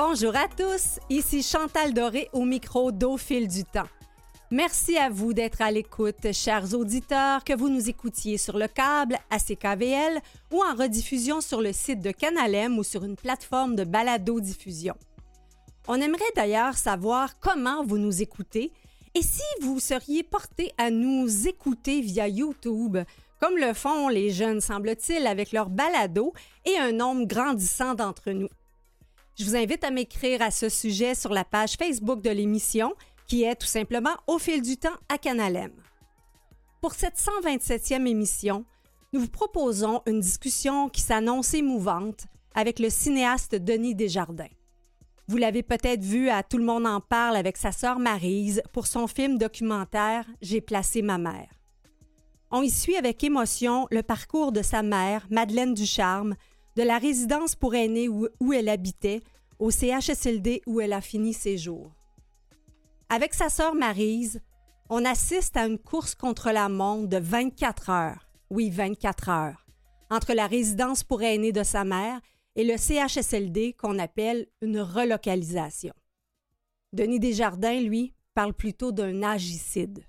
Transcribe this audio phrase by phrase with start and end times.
[0.00, 3.88] Bonjour à tous, ici Chantal Doré au micro d'Au fil du temps.
[4.52, 9.18] Merci à vous d'être à l'écoute, chers auditeurs, que vous nous écoutiez sur le câble,
[9.28, 10.20] à CKVL
[10.52, 14.94] ou en rediffusion sur le site de Canalem ou sur une plateforme de balado-diffusion.
[15.88, 18.70] On aimerait d'ailleurs savoir comment vous nous écoutez
[19.16, 22.98] et si vous seriez porté à nous écouter via YouTube,
[23.40, 26.32] comme le font les jeunes, semble-t-il, avec leur balado
[26.66, 28.48] et un nombre grandissant d'entre nous.
[29.38, 32.92] Je vous invite à m'écrire à ce sujet sur la page Facebook de l'émission
[33.28, 35.70] qui est tout simplement Au fil du temps à Canalem.
[36.80, 38.64] Pour cette 127e émission,
[39.12, 44.50] nous vous proposons une discussion qui s'annonce émouvante avec le cinéaste Denis Desjardins.
[45.28, 48.88] Vous l'avez peut-être vu à Tout le monde en parle avec sa sœur Marise pour
[48.88, 51.50] son film documentaire J'ai placé ma mère.
[52.50, 56.34] On y suit avec émotion le parcours de sa mère, Madeleine Ducharme,
[56.78, 59.20] de la résidence pour aînés où, elle habitait
[59.58, 61.90] au CHSLD où elle a fini ses jours.
[63.08, 64.40] Avec sa sœur Marise,
[64.88, 68.28] on assiste à une course contre la montre de 24 heures.
[68.48, 69.66] Oui, 24 heures.
[70.08, 72.20] Entre la résidence pour aînés de sa mère
[72.54, 75.94] et le CHSLD qu'on appelle une relocalisation.
[76.92, 80.04] Denis Desjardins, lui, parle plutôt d'un agicide.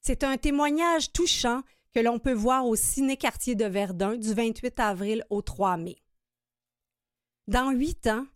[0.00, 1.60] C'est un témoignage touchant
[1.94, 5.96] que l'on peut voir au Ciné-Quartier de Verdun du 28 avril au 3 mai.
[7.46, 8.26] Dans huit ans,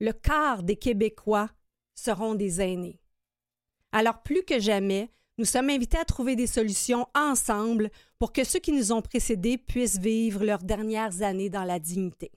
[0.00, 1.50] le quart des Québécois
[1.94, 3.00] seront des aînés.
[3.92, 8.58] Alors plus que jamais, nous sommes invités à trouver des solutions ensemble pour que ceux
[8.58, 12.32] qui nous ont précédés puissent vivre leurs dernières années dans la dignité.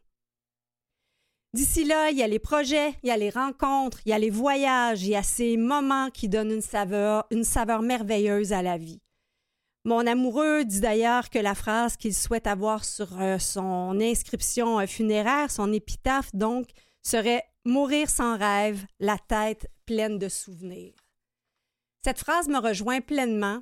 [1.53, 4.19] D'ici là, il y a les projets, il y a les rencontres, il y a
[4.19, 8.61] les voyages, il y a ces moments qui donnent une saveur, une saveur merveilleuse à
[8.61, 9.01] la vie.
[9.87, 14.85] Mon amoureux dit d'ailleurs que la phrase qu'il souhaite avoir sur euh, son inscription euh,
[14.85, 16.67] funéraire, son épitaphe donc,
[17.01, 20.93] serait Mourir sans rêve, la tête pleine de souvenirs.
[22.03, 23.61] Cette phrase me rejoint pleinement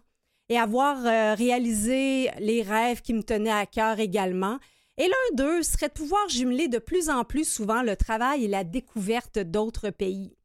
[0.49, 4.57] et avoir euh, réalisé les rêves qui me tenaient à cœur également.
[4.97, 8.47] Et l'un d'eux serait de pouvoir jumeler de plus en plus souvent le travail et
[8.47, 10.35] la découverte d'autres pays.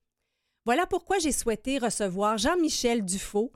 [0.66, 3.50] Voilà pourquoi j'ai souhaité recevoir Jean-Michel Dufaux,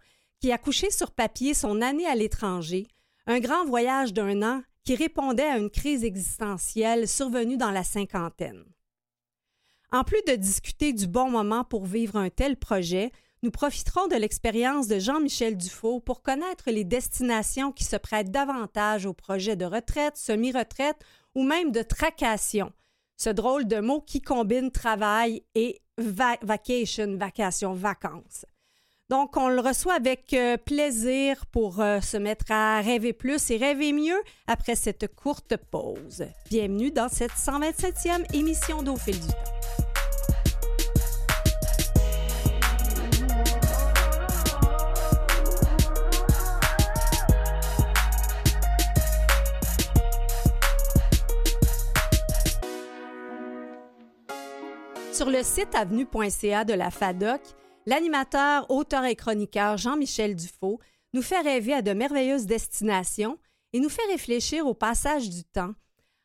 [0.45, 2.87] qui a couché sur papier son année à l'étranger,
[3.27, 8.63] un grand voyage d'un an qui répondait à une crise existentielle survenue dans la cinquantaine.
[9.91, 13.11] En plus de discuter du bon moment pour vivre un tel projet,
[13.43, 19.07] nous profiterons de l'expérience de Jean-Michel Dufaux pour connaître les destinations qui se prêtent davantage
[19.07, 21.03] aux projets de retraite, semi-retraite
[21.35, 22.71] ou même de tracation.
[23.17, 28.45] Ce drôle de mot qui combine travail et vacation, vacation, vacances.
[29.11, 33.59] Donc, on le reçoit avec euh, plaisir pour euh, se mettre à rêver plus et
[33.59, 36.25] rêver mieux après cette courte pause.
[36.49, 39.35] Bienvenue dans cette 127e émission d'Au fil du temps.
[55.13, 57.41] Sur le site avenue.ca de la FADOC,
[57.87, 60.81] l'animateur, auteur et chroniqueur Jean-Michel Dufaux
[61.13, 63.39] nous fait rêver à de merveilleuses destinations
[63.73, 65.75] et nous fait réfléchir au passage du temps,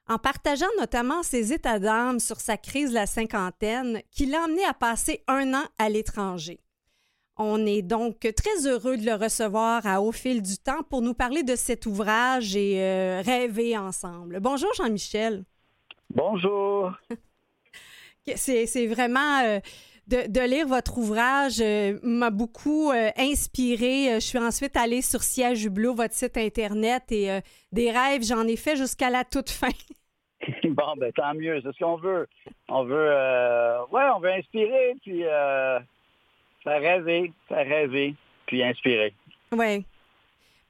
[0.07, 4.63] en partageant notamment ses états d'âme sur sa crise de la cinquantaine qui l'a amené
[4.65, 6.59] à passer un an à l'étranger.
[7.37, 11.13] On est donc très heureux de le recevoir à Au fil du temps pour nous
[11.13, 14.41] parler de cet ouvrage et euh, rêver ensemble.
[14.41, 15.45] Bonjour Jean-Michel.
[16.09, 16.91] Bonjour.
[18.35, 19.39] C'est vraiment...
[19.39, 19.59] Euh,
[20.09, 24.15] de, lire votre ouvrage euh, m'a beaucoup euh, inspiré.
[24.15, 27.39] Je suis ensuite allée sur Siège Hublot, votre site Internet, et
[27.71, 29.69] des rêves, j'en ai fait jusqu'à la toute fin.
[30.63, 32.27] bon, ben tant mieux, c'est ce qu'on veut.
[32.69, 33.09] On veut,
[33.91, 35.23] ouais, on veut inspirer, puis
[36.63, 38.15] faire rêver, faire rêver,
[38.45, 39.13] puis inspirer.
[39.51, 39.85] Oui.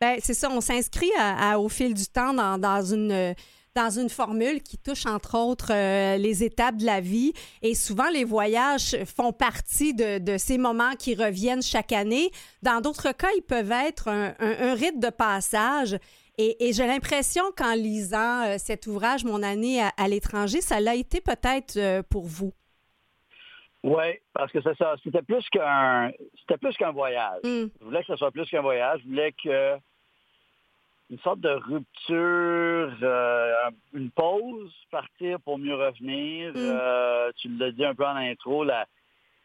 [0.01, 1.12] Ben, c'est ça, on s'inscrit
[1.57, 3.35] au fil du temps dans, dans une
[3.75, 7.33] dans une formule qui touche entre autres euh, les étapes de la vie.
[7.62, 12.31] Et souvent, les voyages font partie de, ces moments qui reviennent chaque année.
[12.62, 15.98] Dans d'autres cas, ils peuvent être un, rite de passage.
[16.38, 21.19] Et, j'ai l'impression qu'en lisant euh, cet ouvrage, Mon année à, l'étranger, ça l'a été
[21.19, 22.54] peut-être euh, pour vous.
[23.83, 24.95] Oui, parce que c'est ça.
[25.04, 27.39] C'était plus qu'un c'était plus qu'un voyage.
[27.44, 27.68] Hmm.
[27.80, 29.00] Je voulais que ce soit plus qu'un voyage.
[29.04, 29.77] Je voulais que
[31.09, 33.53] une sorte de rupture, euh,
[33.94, 36.51] une pause, partir pour mieux revenir.
[36.51, 36.57] Mm.
[36.57, 38.85] Euh, tu l'as dit un peu en intro, la,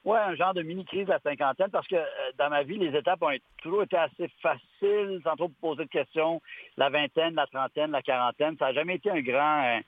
[0.05, 2.05] ouais, un genre de mini-crise de la cinquantaine, parce que euh,
[2.39, 6.43] dans ma vie, les étapes ont toujours été assez faciles, sans trop poser de questions.
[6.77, 9.81] La vingtaine, la trentaine, la quarantaine, ça n'a jamais été un grand,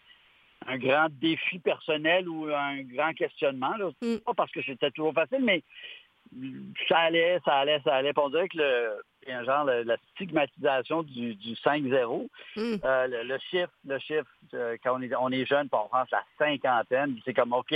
[0.67, 3.75] un grand défi personnel ou un grand questionnement.
[4.01, 4.17] Mm.
[4.25, 5.63] Pas parce que c'était toujours facile, mais
[6.89, 8.13] ça allait, ça allait, ça allait.
[8.17, 9.03] On dirait que le,
[9.45, 11.35] genre la stigmatisation du,
[11.65, 12.29] 5-0.
[12.57, 12.75] Mm.
[12.85, 16.23] Euh, le, chiffre, le chiffre, euh, quand on est, on est jeune, on pense la
[16.39, 17.75] cinquantaine, c'est comme OK,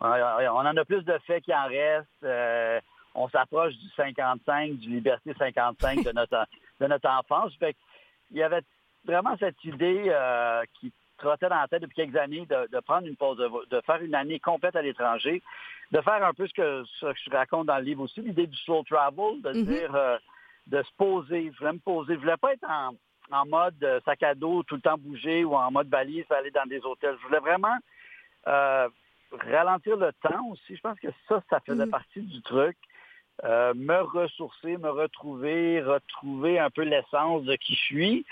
[0.00, 2.08] on, en a plus de faits qu'il en reste.
[2.24, 2.80] Euh,
[3.14, 6.46] on s'approche du 55, du Liberté 55 de notre,
[6.80, 7.52] de notre enfance.
[8.30, 8.62] il y avait
[9.04, 10.12] vraiment cette idée
[10.80, 14.14] qui trottait dans la tête depuis quelques années de, prendre une pause, de, faire une
[14.14, 15.42] année complète à l'étranger,
[15.92, 18.82] de faire un peu ce que, je raconte dans le livre aussi, l'idée du slow
[18.82, 19.64] travel, de mm-hmm.
[19.64, 20.18] dire, euh,
[20.66, 21.50] de se poser.
[21.52, 22.14] Je voulais me poser.
[22.14, 22.68] Je voulais pas être
[23.30, 26.50] en, mode euh, sac à dos, tout le temps bouger ou en mode valise, aller
[26.50, 27.16] dans des hôtels.
[27.20, 27.76] Je voulais vraiment
[28.46, 28.88] euh,
[29.32, 30.76] ralentir le temps aussi.
[30.76, 31.90] Je pense que ça, ça faisait mm-hmm.
[31.90, 32.76] partie du truc.
[33.42, 38.26] me ressourcer, me retrouver, retrouver un peu l'essence de qui je suis.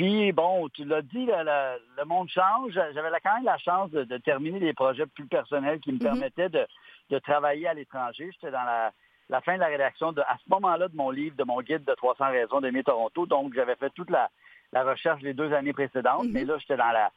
[0.00, 2.72] Puis, bon, tu l'as dit, le, monde change.
[2.72, 6.02] J'avais quand même la chance de, terminer des projets plus personnels qui me mhm.
[6.02, 8.30] permettaient de, travailler à l'étranger.
[8.32, 8.92] J'étais dans la,
[9.40, 11.94] fin de la rédaction de, à ce moment-là de mon livre, de mon guide de
[11.94, 13.26] 300 raisons d'aimer Toronto.
[13.26, 14.30] Donc, j'avais fait toute la,
[14.72, 16.32] recherche les deux années précédentes, mhm.
[16.32, 17.10] mais là, j'étais dans la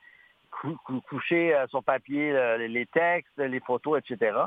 [1.10, 4.38] couché euh, sur papier les textes, les photos, etc.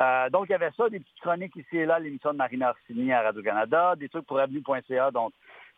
[0.00, 2.70] Euh, donc, il y avait ça, des petites chroniques ici et là, l'émission de Marina
[2.70, 5.30] Orsini à Radio-Canada, des trucs pour avenue.ca dont,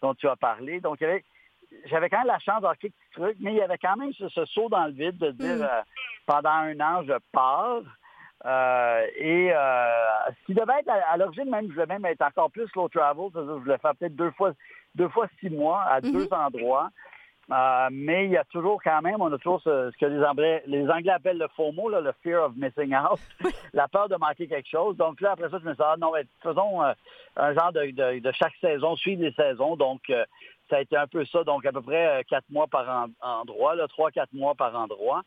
[0.02, 0.80] dont tu as parlé.
[0.80, 1.24] Donc, il y avait
[1.86, 4.44] j'avais quand même la chance d'avoir quelques trucs, mais il y avait quand même ce,
[4.46, 5.82] saut dans le vide de dire euh,
[6.26, 7.82] pendant un an, je pars.
[8.44, 12.50] Euh, et euh, ce qui devait être à, l'origine même, je voulais même être encore
[12.50, 14.52] plus slow travel, je voulais faire peut-être deux fois,
[14.94, 16.12] deux fois six mois à mm-hmm.
[16.12, 16.90] deux endroits.
[17.90, 20.88] mais il y a toujours quand même, on a toujours ce, que les Anglais, les
[20.90, 23.20] Anglais appellent le FOMO, là, le fear of missing out,
[23.72, 24.96] la peur de manquer quelque chose.
[24.96, 28.32] Donc là, après ça, je me suis dit, ah, non, faisons un genre de, de,
[28.32, 29.76] chaque saison, suivre les saisons.
[29.76, 30.10] Donc,
[30.70, 33.76] ça a été un peu ça, donc à peu près euh, quatre mois par endroit,
[33.88, 35.22] trois, quatre mois par endroit, euh,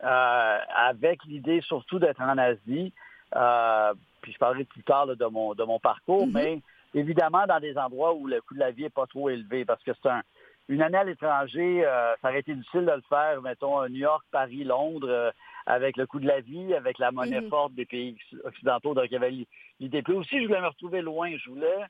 [0.00, 2.92] avec l'idée surtout d'être en Asie.
[3.36, 6.32] Euh, puis je parlerai plus tard de, mon, de mon parcours, mm-hmm.
[6.32, 6.60] mais
[6.94, 9.82] évidemment dans des endroits où le coût de la vie n'est pas trop élevé, parce
[9.82, 10.22] que c'est un,
[10.68, 11.82] une année à l'étranger,
[12.20, 15.32] ça aurait été difficile de le faire, mettons, New York, Paris, Londres,
[15.66, 17.48] avec le coût de la vie, avec la monnaie mm-hmm.
[17.48, 18.94] forte des pays occidentaux.
[18.94, 19.34] Donc, il y avait
[19.80, 20.02] l'idée.
[20.02, 21.30] Puis aussi, je voulais me retrouver loin.
[21.36, 21.84] Je voulais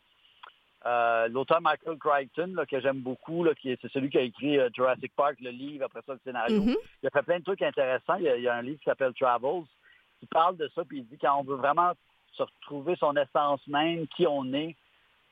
[0.87, 5.13] euh, l'auteur Michael Crichton, que j'aime beaucoup, qui c'est celui qui a écrit euh, Jurassic
[5.17, 6.61] Park, le livre, après ça, le scénario.
[6.61, 6.77] Mm-hmm.
[7.03, 8.17] Il a fait plein de trucs intéressants.
[8.17, 9.65] Il y a, un livre qui s'appelle Travels,
[10.21, 11.93] qui parle de ça, puis il dit quand on veut vraiment
[12.33, 14.77] se retrouver son essence même, qui on est,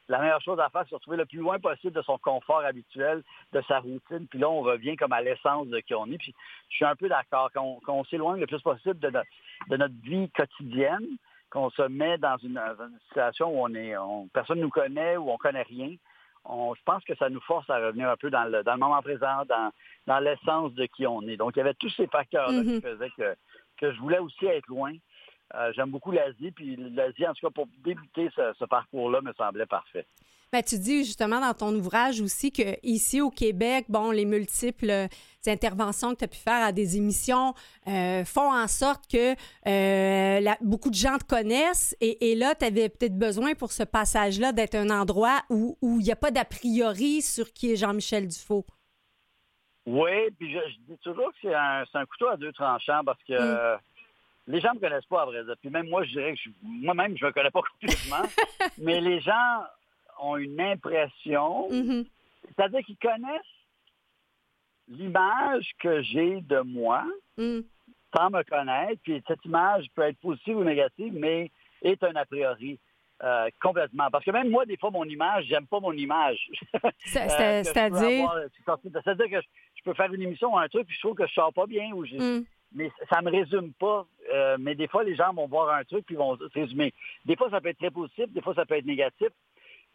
[0.08, 2.64] la meilleure chose à faire, c'est se retrouver le plus loin possible de son confort
[2.64, 3.22] habituel,
[3.52, 4.26] de sa routine.
[4.28, 6.18] Puis là, on revient comme à l'essence de qui on est.
[6.18, 6.34] Puis
[6.70, 7.50] je suis un peu d'accord.
[7.52, 11.06] Qu'on, s'éloigne le plus possible de, de notre vie quotidienne,
[11.56, 12.60] qu'on se met dans une,
[13.06, 13.94] situation où on est,
[14.34, 15.88] personne ne nous connaît, où on ne connaît rien,
[16.44, 19.44] je pense que ça nous force à revenir un peu dans le, moment présent,
[20.06, 21.38] dans, l'essence de qui on est.
[21.38, 22.82] Donc, il y avait tous ces facteurs-là qui mm-hmm.
[22.82, 23.34] faisaient que,
[23.78, 24.92] que je voulais aussi être loin.
[25.54, 29.64] Euh, j'aime beaucoup l'Asie, puis l'Asie, en tout cas, pour débuter ce parcours-là, me semblait
[29.64, 30.04] parfait.
[30.52, 34.90] Ben, tu dis justement dans ton ouvrage aussi que ici au Québec, bon, les multiples
[34.90, 35.06] euh,
[35.48, 37.54] interventions que tu as pu faire à des émissions
[37.88, 39.34] euh, font en sorte que
[39.66, 44.52] euh, beaucoup de gens te connaissent et, là, tu avais peut-être besoin pour ce passage-là
[44.52, 48.66] d'être un endroit où il n'y a pas d'a priori sur qui est Jean-Michel Dufault.
[49.86, 53.78] Oui, puis je, dis toujours que c'est un, couteau à deux tranchants parce que mm.
[54.48, 55.54] les gens ne me connaissent pas à vrai dire.
[55.60, 58.28] Puis même moi, je dirais que moi-même, je ne me connais pas complètement.
[58.78, 59.62] mais les gens
[60.20, 62.06] ont une impression, mm-hmm.
[62.48, 63.56] c'est-à-dire qu'ils connaissent
[64.88, 67.04] l'image que j'ai de moi
[67.36, 67.60] mm.
[68.16, 71.50] sans me connaître, puis cette image peut être positive ou négative, mais
[71.82, 72.78] est un a priori.
[73.22, 74.10] Euh, complètement.
[74.10, 76.50] Parce que même moi, des fois, mon image, j'aime pas mon image.
[76.98, 77.64] C'est-à-dire?
[77.64, 81.32] C'est-à-dire que je peux faire une émission ou un truc, puis je trouve que je
[81.32, 81.92] sors pas bien.
[81.92, 82.44] Ou mm.
[82.72, 84.06] Mais ça me résume pas.
[84.34, 86.92] Euh, mais des fois, les gens vont voir un truc, puis vont se résumer.
[87.24, 89.28] Des fois, ça peut être très positif, des fois, ça peut être négatif.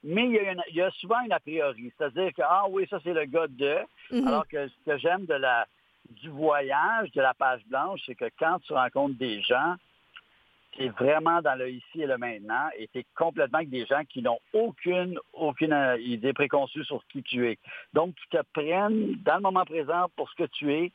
[0.04, 1.94] Mais il y, a souvent une a priori.
[1.96, 3.78] C'est-à-dire que, ah oui, ça c'est le gars de.
[4.12, 4.28] Mhm.
[4.28, 5.68] Alors que ce que j'aime de la,
[6.10, 9.76] du voyage, de la page blanche, c'est que quand tu rencontres des gens,
[10.72, 13.86] tu es vraiment dans le ici et le maintenant et tu es complètement avec des
[13.86, 17.60] gens qui n'ont aucune, aucune euh, idée préconçue sur qui tu es.
[17.94, 20.92] Donc, tu te prennent dans le moment présent pour ce que tu es,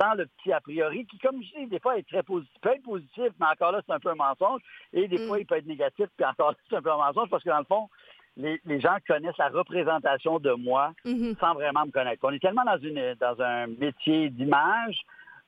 [0.00, 2.70] sans le petit a priori, qui, comme je dis, des fois est très positif, peut
[2.70, 5.26] être positif, mais encore là, c'est un peu un mensonge, et des mm.
[5.26, 7.50] fois, il peut être négatif, puis encore là, c'est un peu un mensonge, parce que
[7.50, 7.88] dans le fond,
[8.36, 11.36] les, gens connaissent la représentation de moi mhm.
[11.40, 12.20] sans vraiment me connaître.
[12.22, 15.00] On est tellement dans, une, dans un métier d'image,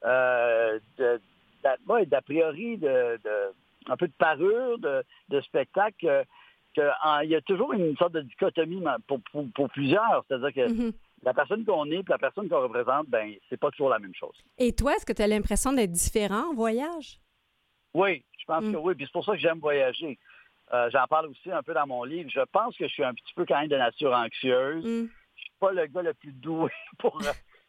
[0.05, 0.79] euh,
[1.63, 3.19] d'a priori, de,
[3.89, 6.25] un peu de parure, de, spectacle,
[6.75, 10.25] qu'il y a toujours une sorte de dichotomie pour, plusieurs.
[10.29, 10.93] C'est-à-dire que mhm.
[11.23, 14.15] la personne qu'on est et la personne qu'on représente, ben c'est pas toujours la même
[14.15, 14.37] chose.
[14.59, 17.21] Et toi, est-ce que tu as l'impression d'être différent en voyage?
[17.95, 18.73] Oui, je pense mm.
[18.73, 18.95] que oui.
[18.95, 20.19] Puis c'est pour ça que j'aime voyager.
[20.75, 22.31] Euh, j'en parle aussi un peu dans mon livre.
[22.31, 24.85] Je pense que je suis un petit peu quand même de nature anxieuse.
[24.85, 25.09] Mm.
[25.37, 27.21] Je suis pas le gars le plus doué pour,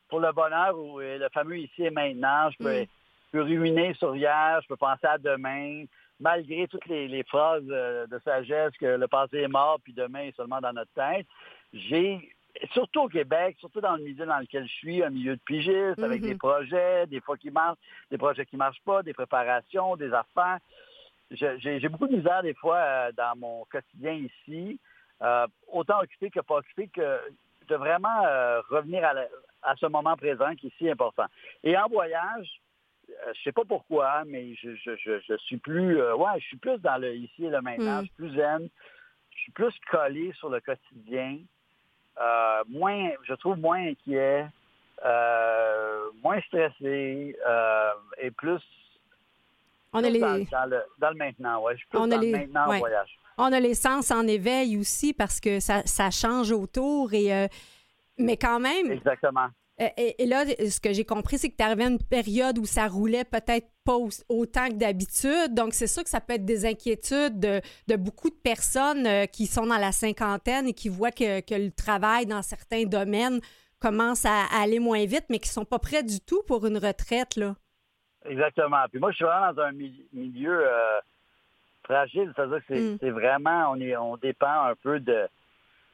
[0.09, 2.49] pour le bonheur ou le fameux ici et maintenant.
[2.51, 2.87] Je peux,
[3.33, 3.41] mm.
[3.41, 5.83] ruiner sur hier, je peux penser à demain,
[6.19, 10.35] malgré toutes les, phrases euh, de sagesse que le passé est mort puis demain est
[10.35, 11.27] seulement dans notre tête.
[11.73, 12.33] J'ai
[12.71, 15.99] surtout au Québec, surtout dans le milieu dans lequel je suis, un milieu de pigistes,
[16.01, 16.27] avec mm-hmm.
[16.27, 17.79] des projets, des fois qui marchent,
[18.11, 20.59] des projets qui ne marchent pas, des préparations, des affaires
[21.31, 24.79] j'ai beaucoup de misère des fois euh, dans mon quotidien ici,
[25.21, 27.19] euh, autant occupé que pas occupé, que
[27.67, 29.03] de vraiment euh, revenir
[29.61, 31.25] à, ce moment présent qui est si important.
[31.63, 32.49] Et en voyage,
[33.07, 37.45] je sais pas pourquoi, mais je, suis plus, ouais, je suis plus dans le ici
[37.45, 38.01] et le maintenant, mm.
[38.01, 38.69] je suis plus zen,
[39.31, 41.39] je suis plus collé sur le quotidien,
[42.67, 44.45] moins, je trouve moins inquiet,
[46.21, 47.35] moins stressé
[48.17, 48.61] et plus
[49.93, 50.19] on a les...
[50.19, 51.73] dans, le, maintenant, oui.
[51.73, 53.19] Je suis plus on dans le maintenant en voyage.
[53.37, 57.47] On a les sens en éveil aussi parce que ça, change autour et euh,
[58.17, 58.91] mais quand même.
[58.91, 59.47] Exactement.
[59.81, 62.65] Euh, et, là, ce que j'ai compris, c'est que tu arrivé à une période où
[62.65, 63.97] ça roulait peut-être pas
[64.29, 65.53] autant que d'habitude.
[65.53, 69.47] Donc, c'est sûr que ça peut être des inquiétudes de, beaucoup de personnes euh, qui
[69.47, 73.39] sont dans la cinquantaine et qui voient que, le travail dans certains domaines
[73.79, 76.77] commence à, à, aller moins vite, mais qui sont pas prêts du tout pour une
[76.77, 77.55] retraite, là.
[78.25, 78.83] Exactement.
[78.89, 80.99] Puis moi, je suis vraiment dans un milieu euh,
[81.83, 82.31] fragile.
[82.35, 82.97] C'est-à-dire que mm.
[82.99, 85.27] c'est vraiment, on, est, on dépend un peu de,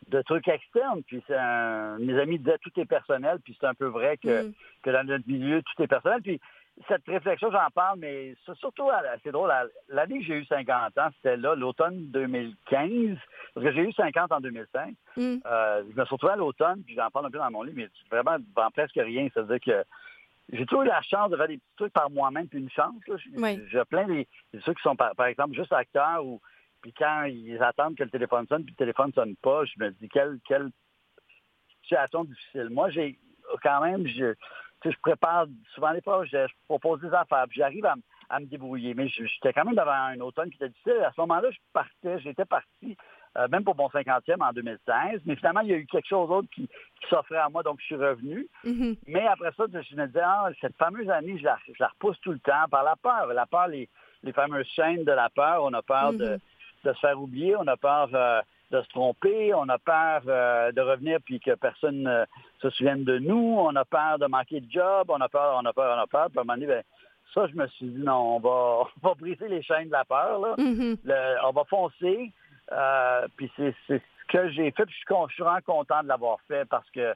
[0.08, 1.02] de trucs externes.
[1.04, 3.40] Puis un, mes amis disaient tout est personnel.
[3.44, 4.54] Puis c'est un peu vrai que, mm.
[4.84, 6.22] que dans notre milieu, tout est personnel.
[6.22, 6.40] Puis
[6.88, 8.90] cette réflexion, j'en parle, mais c'est surtout,
[9.24, 9.52] c'est drôle,
[9.90, 13.18] l'année que j'ai eu 50 ans, c'était là, l'automne 2015,
[13.54, 14.94] parce que j'ai eu 50 en 2005.
[15.18, 15.38] Mm.
[15.46, 17.78] Euh, je me suis retrouvé à l'automne, puis j'en parle un peu dans mon livre,
[17.78, 19.28] mais vraiment, devant presque rien.
[19.34, 19.84] C'est-à-dire que
[20.52, 22.96] j'ai toujours eu la chance de faire des petits trucs par moi-même, puis une chance.
[23.08, 23.16] Là.
[23.18, 24.28] J'ai plein des,
[24.66, 26.42] ceux qui sont, par, exemple, juste acteurs, ou
[26.82, 29.92] puis quand ils attendent que le téléphone sonne, puis le téléphone sonne pas, je me
[29.92, 30.70] dis, quelle, quelle
[31.84, 32.70] situation difficile.
[32.70, 33.20] Moi, j'ai
[33.62, 34.34] quand même, je,
[34.86, 37.96] je prépare souvent les projets, je propose des affaires, puis j'arrive à,
[38.30, 38.94] à, me débrouiller.
[38.94, 41.04] Mais j'étais quand même devant un automne qui était difficile.
[41.06, 42.96] À ce moment-là, je partais, j'étais parti
[43.38, 45.22] euh, même pour mon 50e en 2016.
[45.26, 46.68] Mais finalement, il y a eu quelque chose d'autre qui,
[47.10, 48.48] s'offrait à moi, donc je suis revenu.
[48.66, 48.98] Mm-hmm.
[49.08, 52.40] Mais après ça, je me disais, ah, cette fameuse année, je la, repousse tout le
[52.40, 53.28] temps par la peur.
[53.34, 53.88] La peur, les,
[54.34, 55.64] fameuses chaînes de la peur.
[55.64, 56.40] On a peur de, mm-hmm.
[56.84, 60.82] se faire oublier, on a peur euh, de se tromper, on a peur euh, de
[60.82, 62.26] revenir puis que personne ne
[62.62, 65.66] se souvienne de nous, on a peur de manquer de job, on a peur, on
[65.66, 66.30] a peur, on a peur.
[66.30, 66.84] Puis à un moment donné, ben,
[67.34, 70.06] ça, je me suis dit, non, on va, on va briser les chaînes de la
[70.06, 70.40] peur.
[70.40, 70.56] Là.
[70.58, 70.98] Mm-hmm.
[71.46, 72.34] on va foncer.
[72.72, 73.96] Euh, puis c'est ce
[74.28, 77.14] que j'ai fait, puis je suis, vraiment content de l'avoir fait parce que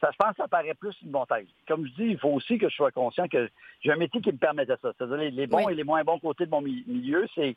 [0.00, 1.46] ça, je pense que ça paraît plus une bonté.
[1.66, 3.48] Comme je dis, il faut aussi que je sois conscient que
[3.80, 4.92] j'ai un métier qui me permettait ça.
[4.96, 7.56] C'est-à-dire les, bons et les moins bons côtés de mon milieu, c'est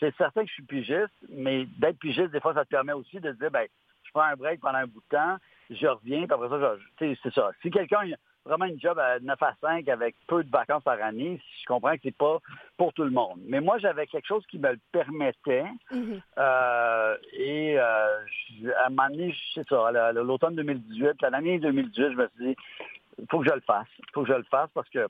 [0.00, 3.20] c'est certain que je suis pigiste, mais d'être pigiste, des fois, ça te permet aussi
[3.20, 3.66] de dire, ben,
[4.02, 5.36] je prends un break pendant un bout de temps,
[5.70, 7.50] je reviens, puis après ça, c'est ça.
[7.62, 8.00] Si quelqu'un
[8.44, 11.94] vraiment une job à 9 à 5 avec peu de vacances par année, je comprends
[11.94, 12.38] que c'est pas
[12.76, 13.40] pour tout le monde.
[13.46, 15.64] Mais moi, j'avais quelque chose qui me le permettait.
[15.90, 16.20] Mm-hmm.
[16.38, 18.18] Euh, et euh,
[18.76, 22.56] à un moment donné, c'est ça, l'automne 2018, l'année 2018, je me suis dit,
[23.18, 23.88] il faut que je le fasse.
[23.98, 25.08] Il faut que je le fasse parce que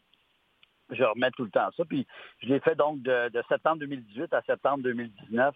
[0.90, 1.84] je remets tout le temps ça.
[1.84, 2.06] Puis
[2.42, 5.54] je l'ai fait donc de, septembre 2018 à septembre 2019.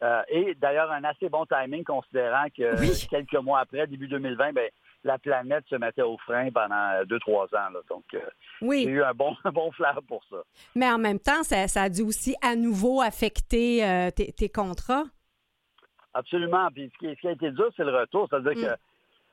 [0.00, 4.70] Euh, et d'ailleurs, un assez bon timing considérant que quelques mois après, début 2020, ben,
[5.04, 7.70] la planète se mettait au frein pendant deux, trois ans.
[7.88, 8.20] Donc, euh,
[8.62, 10.38] j'ai eu un bon, bon flair pour ça.
[10.74, 15.04] Mais en même temps, ça, a dû aussi à nouveau affecter euh, tes, contrats?
[16.14, 16.68] Absolument.
[16.72, 18.28] Puis ce qui, a été dur, c'est le retour.
[18.28, 18.62] C'est-à-dire mm.
[18.62, 18.80] que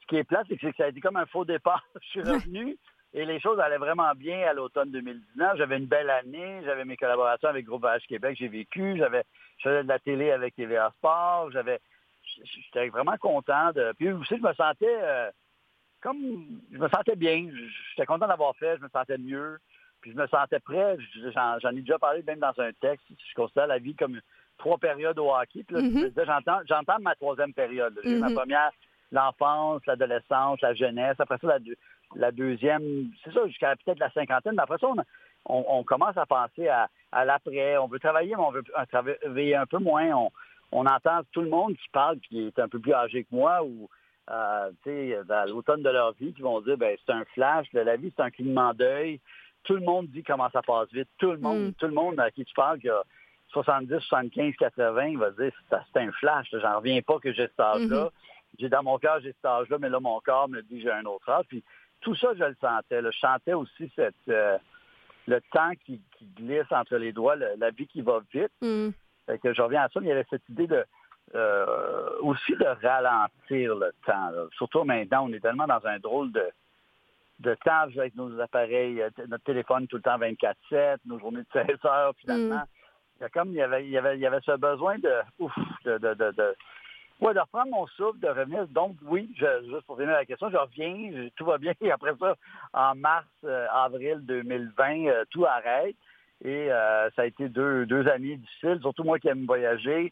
[0.01, 1.83] ce qui est plat, c'est que ça a été comme un faux départ.
[2.01, 2.77] Je suis revenu.
[3.13, 5.57] Et les choses allaient vraiment bien à l'automne 2019.
[5.57, 6.61] J'avais une belle année.
[6.65, 8.35] J'avais mes collaborations avec Groupe Voyage Québec.
[8.37, 8.97] J'ai vécu.
[8.97, 9.23] J'avais,
[9.57, 11.49] je faisais de la télé avec TVA Sport.
[11.51, 11.79] J'avais,
[12.43, 13.93] j'étais vraiment content de.
[13.97, 15.31] Puis aussi, je me sentais, euh,
[16.05, 17.47] comme je me sentais bien.
[17.89, 19.57] J'étais content d'avoir fait, je me sentais mieux.
[20.01, 20.97] Puis je me sentais prêt.
[21.33, 23.05] J'en ai déjà parlé même dans un texte.
[23.09, 24.21] Je considère la vie comme
[24.59, 25.63] trois périodes au hockey.
[25.63, 26.63] Puis là, mm-hmm.
[26.67, 27.99] j'entends ma troisième période.
[28.03, 28.35] J'ai ma mm-hmm.
[28.35, 28.71] première,
[29.11, 31.15] l'enfance, l'adolescence, la jeunesse.
[31.17, 31.57] Après ça,
[32.15, 34.53] la, deuxième, c'est ça, jusqu'à peut-être la cinquantaine.
[34.55, 34.87] Mais après ça,
[35.45, 36.87] on, commence à penser à,
[37.25, 37.77] l'après.
[37.77, 40.11] On veut travailler, mais on veut travailler un peu moins.
[40.11, 40.29] On,
[40.71, 43.63] on entend tout le monde qui parle, qui est un peu plus âgé que moi,
[43.63, 43.89] ou
[44.29, 48.11] euh, dans l'automne de leur vie, qui vont dire ben c'est un flash, la vie
[48.15, 49.19] c'est un clignement d'œil.
[49.63, 51.09] Tout le monde dit comment ça passe vite.
[51.17, 51.73] Tout le monde, mm.
[51.73, 53.03] tout le monde à qui tu parles qui a
[53.49, 56.47] 70, 75, 80, va dire c'est un flash.
[56.51, 58.09] J'en reviens pas que j'ai cet âge-là.
[58.57, 61.05] J'ai dans mon cœur, j'ai cet âge-là, mais là, mon corps me dit j'ai un
[61.05, 61.45] autre âge.
[61.47, 61.63] Puis
[62.01, 63.01] tout ça, je le sentais.
[63.01, 64.57] Je chantais aussi cette, euh,
[65.27, 66.01] le temps qui,
[66.35, 68.51] glisse entre les doigts, la vie qui va vite.
[68.61, 68.89] Mm.
[69.41, 70.83] que je reviens à ça, mais il y avait cette idée de
[71.33, 74.31] euh, aussi de ralentir le temps.
[74.57, 76.43] Surtout maintenant, on est tellement dans un drôle de,
[77.39, 81.47] de temps avec nos appareils, euh, notre téléphone tout le temps 24-7, nos journées de
[81.67, 82.55] 16 heures finalement.
[82.55, 82.65] Mm.
[83.17, 84.97] Il y a comme il y avait, il y avait, il y avait ce besoin
[84.99, 85.53] de ouf,
[85.85, 86.55] de, de, de, de
[87.21, 88.67] Ouais, de reprendre mon souffle, de revenir.
[88.67, 91.73] Donc, oui, juste pour finir la question, je reviens, tout va bien.
[91.81, 92.35] Et après ça,
[92.73, 95.95] en mars, euh, avril 2020, euh, tout arrête.
[96.43, 100.11] Et euh, ça a été deux, deux années difficiles, surtout moi qui aime voyager.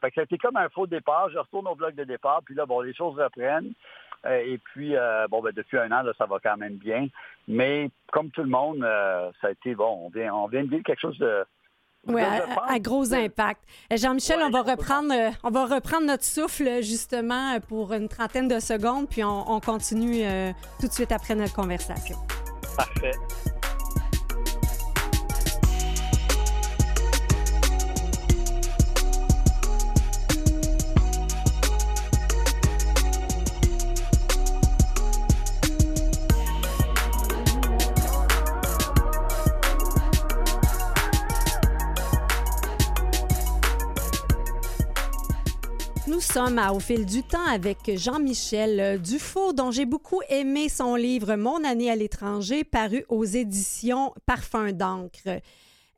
[0.00, 1.30] Fait que ça a été comme un faux départ.
[1.30, 3.72] Je retourne au bloc de départ, puis là, bon, les choses reprennent.
[4.26, 4.94] et puis,
[5.30, 7.08] bon, ben, depuis un an, là, ça va quand même bien.
[7.48, 8.80] Mais comme tout le monde,
[9.40, 11.44] ça a été, bon, on vient, on vient de vivre quelque chose de,
[12.06, 13.60] oui, à, gros impact.
[13.92, 18.48] Euh, Jean-Michel, on va reprendre euh, on va reprendre notre souffle justement pour une trentaine
[18.48, 22.16] de secondes, puis on, continue euh, tout de suite après notre conversation.
[22.76, 23.12] Parfait.
[46.34, 51.62] Sommes Au fil du temps avec Jean-Michel Dufault, dont j'ai beaucoup aimé son livre Mon
[51.62, 55.40] année à l'étranger, paru aux éditions Parfum d'encre.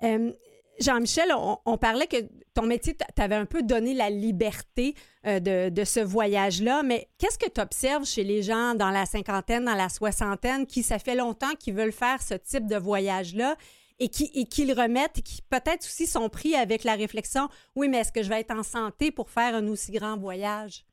[0.03, 0.33] Euh,
[0.79, 1.33] Jean-Michel,
[1.65, 2.19] on, parlait que
[2.53, 4.95] ton métier t'avait un peu donné la liberté
[5.27, 9.07] euh, de, de, ce voyage-là, mais qu'est-ce que tu observes chez les gens dans la
[9.07, 13.57] cinquantaine, dans la soixantaine, qui ça fait longtemps qu'ils veulent faire ce type de voyage-là?
[13.99, 17.99] Et qui, et le remettent, qui peut-être aussi sont pris avec la réflexion, oui, mais
[17.99, 20.85] est-ce que je vais être en santé pour faire un aussi grand voyage?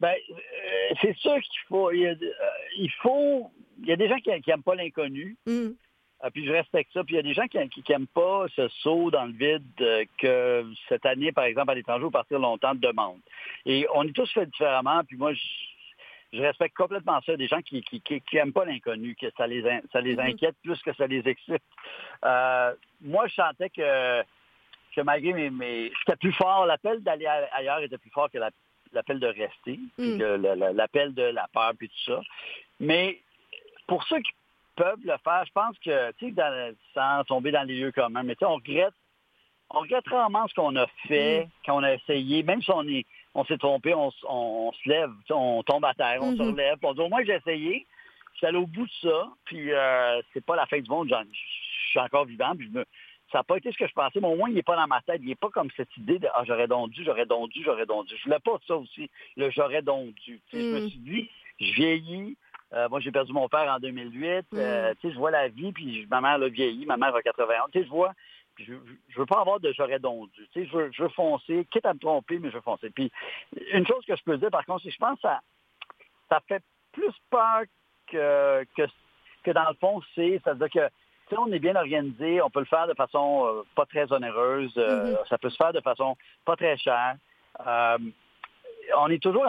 [0.00, 3.50] Bien, euh, c'est sûr qu'il faut, il y, a, euh, faut,
[3.82, 5.36] il y a des gens qui n'aiment pas l'inconnu.
[5.46, 5.68] Mm.
[6.22, 7.04] Euh, puis je respecte ça.
[7.04, 7.58] Puis il y a des gens qui
[7.88, 12.10] n'aiment pas ce saut dans le vide que cette année, par exemple, à l'étranger, ou
[12.10, 13.20] partir longtemps, demande.
[13.66, 15.02] Et on est tous fait différemment.
[15.04, 15.32] Puis moi,
[16.32, 17.36] je, respecte complètement ça.
[17.36, 17.82] Des gens qui
[18.32, 19.62] n'aiment pas l'inconnu, que ça les,
[19.92, 20.30] ça les mm-hmm.
[20.32, 21.62] inquiète plus que ça les excite.
[22.24, 24.22] Euh, moi, je sentais que,
[24.94, 26.66] que malgré mes, mes J'étais plus fort.
[26.66, 30.72] L'appel d'aller ailleurs était plus fort que l'appel de rester, mm.
[30.72, 32.20] l'appel de la peur, puis tout ça.
[32.78, 33.20] Mais
[33.86, 34.32] pour ceux qui
[34.76, 38.34] peuvent le faire, je pense que, tu sais, sans tomber dans les lieux communs, mais
[38.34, 38.94] tu sais, on regrette,
[39.70, 41.48] on regrette rarement ce qu'on a fait, mm.
[41.66, 45.62] quand on a essayé, même si on est on s'est trompé, on, se lève, on
[45.62, 46.50] tombe à terre, on se mhm.
[46.50, 46.78] relève.
[46.82, 47.86] On dit au moins j'ai essayé,
[48.32, 51.08] je suis allé au bout de ça, puis euh, c'est pas la fin du monde,
[51.08, 52.70] je suis encore vivant, puis
[53.30, 54.86] ça n'a pas été ce que je pensais, mais au moins, il n'est pas dans
[54.86, 55.20] ma tête.
[55.22, 57.86] Il n'est pas comme cette idée de Ah, j'aurais donc dû, j'aurais donc dû, j'aurais
[57.86, 58.16] donc dû.
[58.16, 60.40] Je voulais pas ça aussi, le j'aurais donc dû.
[60.52, 60.88] Je me mhm.
[60.88, 62.36] suis dit, je vieillis.
[62.72, 64.46] Euh, moi, j'ai perdu mon père en 2008.
[64.54, 65.12] Euh, mhm.
[65.12, 67.64] je vois la vie, puis ma mère a vieilli, ma mère a 81.
[67.72, 68.12] Tu sais, je vois,
[68.64, 68.74] je,
[69.08, 70.46] je veux pas avoir de j'aurais donc dû.
[70.52, 72.90] Tu sais, je, veux, je veux foncer, quitte à me tromper, mais je veux foncer.
[72.90, 73.10] Puis
[73.72, 75.40] une chose que je peux dire, par contre, c'est que je pense que ça,
[76.28, 77.62] ça fait plus peur
[78.08, 78.82] que, que,
[79.44, 80.94] que dans le fond, c'est, ça veut dire que
[81.28, 84.72] si on est bien organisé, on peut le faire de façon euh, pas très onéreuse,
[84.76, 85.28] euh, mm-hmm.
[85.28, 87.14] ça peut se faire de façon pas très chère.
[87.66, 87.98] Euh,
[88.96, 89.46] on est toujours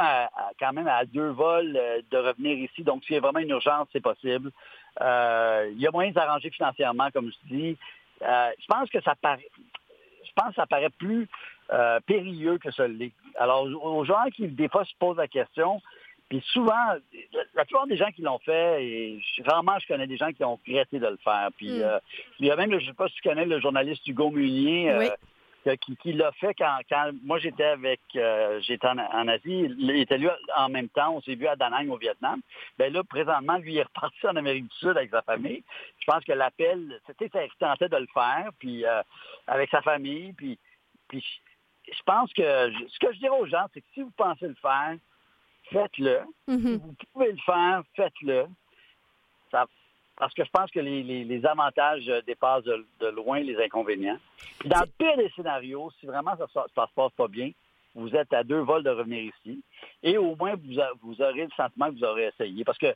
[0.59, 1.73] quand même à deux vols
[2.11, 4.51] de revenir ici, donc s'il y a vraiment une urgence, c'est possible.
[4.99, 7.77] il y a moyen de s'arranger financièrement, comme je dis.
[8.21, 9.49] Euh, je pense que ça paraît,
[10.23, 11.27] je pense ça paraît plus
[11.73, 13.13] euh, périlleux que ce l'est.
[13.37, 15.81] Alors, aux gens qui, des fois, se posent la question,
[16.29, 16.73] puis souvent,
[17.55, 20.59] la plupart des gens qui l'ont fait, et rarement je connais des gens qui ont
[20.65, 21.49] regretté de le faire.
[21.57, 21.83] Puis, hmm.
[21.83, 21.99] euh,
[22.39, 25.11] il y a même, je ne sais pas si tu connais le journaliste Hugo Munier,
[26.01, 30.69] qui, l'a fait quand, moi j'étais avec euh, j'étais en, Asie, il était lui en
[30.69, 32.41] même temps, on s'est vu à Da Nang au Vietnam.
[32.77, 35.63] Ben là, présentement, lui il est reparti en Amérique du Sud avec sa famille.
[35.99, 39.01] Je pense que l'appel, c'était ça tentait de le faire, puis euh,
[39.47, 40.57] avec sa famille, puis,
[41.07, 41.23] puis
[41.87, 44.55] je pense que ce que je dirais aux gens, c'est que si vous pensez le
[44.55, 44.95] faire,
[45.71, 46.21] faites-le.
[46.47, 46.71] Mm-hmm.
[46.71, 48.47] Si vous pouvez le faire, faites-le.
[49.51, 49.65] Ça,
[50.21, 54.19] parce que je pense que les, avantages euh, dépassent de, loin les inconvénients.
[54.65, 57.49] dans le pire des scénarios, si vraiment ça ne se passe pas bien,
[57.95, 59.63] vous êtes à deux vols de revenir ici.
[60.03, 62.63] Et au moins, vous, vous aurez le sentiment que vous aurez essayé.
[62.63, 62.93] Parce que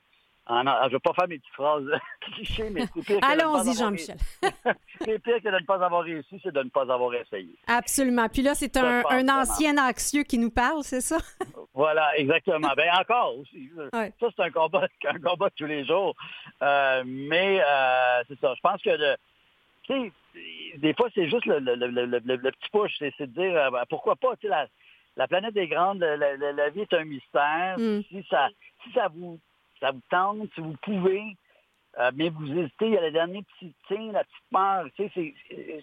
[0.47, 1.89] ah je ne vais pas faire mes petites phrases
[2.21, 4.17] clichés, mais c'est pire que Allons-y, Jean-Michel.
[5.01, 7.55] c'est pire que de ne pas avoir réussi, c'est de ne pas avoir essayé.
[7.67, 8.29] Absolument.
[8.29, 11.17] Puis là, c'est un, ancien anxieux qui nous parle, c'est ça?
[11.73, 12.69] voilà, exactement.
[12.77, 13.71] Ben encore aussi.
[13.91, 16.15] Ça, c'est un combat, un combat tous les jours.
[16.61, 18.53] Euh, mais euh, c'est ça.
[18.55, 20.11] Je pense que de,
[20.77, 21.59] des fois, c'est juste le,
[22.51, 24.53] petit push, c'est de dire euh, pourquoi pas, tu sais,
[25.17, 27.75] la planète est grande, la, vie est un mystère.
[27.79, 28.01] Mm.
[28.09, 28.49] Si ça,
[28.83, 29.39] si ça vous,
[29.79, 31.35] ça vous tente, si vous pouvez,
[31.97, 34.85] euh, mais vous hésitez, il y a le dernier petit tiens, la petite peur.
[34.97, 35.33] Tu sais,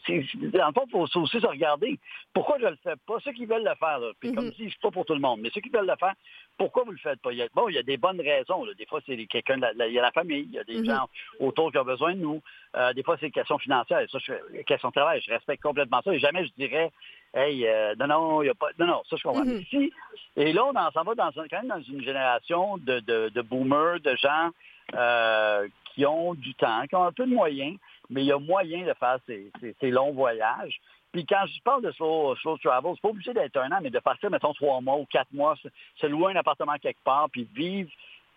[0.06, 1.98] c'est, en fait, il faut aussi se regarder.
[2.34, 3.16] Pourquoi je ne le fais pas?
[3.24, 4.72] Ceux qui veulent le faire, puis comme si mm-hmm.
[4.72, 6.14] je pas pour tout le monde, mais ceux qui veulent le faire,
[6.58, 7.30] pourquoi vous ne le faites pas?
[7.54, 8.66] bon, il y a des bonnes raisons.
[8.76, 10.86] Des fois, c'est quelqu'un, il y a la famille, il y a des mm-hmm.
[10.86, 11.08] gens
[11.40, 12.42] autour qui ont besoin de nous.
[12.76, 14.00] Euh, des fois, c'est une question financière.
[14.10, 16.12] Ça, je, question de travail, je respecte complètement ça.
[16.12, 16.90] Et jamais je dirais,
[17.34, 18.68] hey, euh, non, non, il n'y a pas.
[18.78, 19.44] Non, non, ça, je comprends.
[19.44, 19.90] Mm-hmm.
[20.36, 24.00] et là, on s'en va dans, quand même dans une génération de, de, de boomers,
[24.00, 24.50] de gens
[24.94, 27.76] euh, qui ont du temps, qui ont un peu de moyens,
[28.10, 30.80] mais il y a moyen de faire ces, longs voyages.
[31.12, 33.98] Puis quand je parle de slow, travel, c'est pas obligé d'être un an, mais de
[33.98, 35.54] partir, mettons, trois mois ou quatre mois,
[35.96, 37.90] se louer un appartement quelque part, puis vivre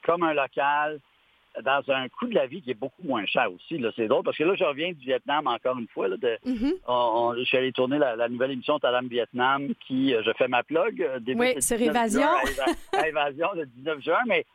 [0.04, 1.00] comme un local
[1.64, 3.82] dans un coût de la vie qui est beaucoup moins cher aussi.
[3.96, 6.08] C'est drôle parce que là, je reviens du Vietnam encore une fois.
[6.08, 7.40] Là, de, mm-hmm.
[7.40, 11.02] je suis allé tourner la, nouvelle émission Tadam Vietnam qui, euh, je fais ma plug.
[11.02, 12.28] Euh, oui, sur Évasion.
[13.06, 14.46] Évasion le 19 juin, mais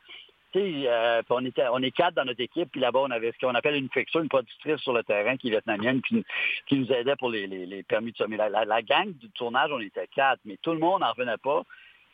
[0.55, 3.55] euh, on, était, on est quatre dans notre équipe, puis là-bas, on avait ce qu'on
[3.55, 6.25] appelle une fixture, une productrice sur le terrain qui est vietnamienne, qui,
[6.67, 8.37] qui nous aidait pour les, permis de sommet.
[8.37, 11.63] La, la, gang du tournage, on était quatre, mais tout le monde n'en revenait pas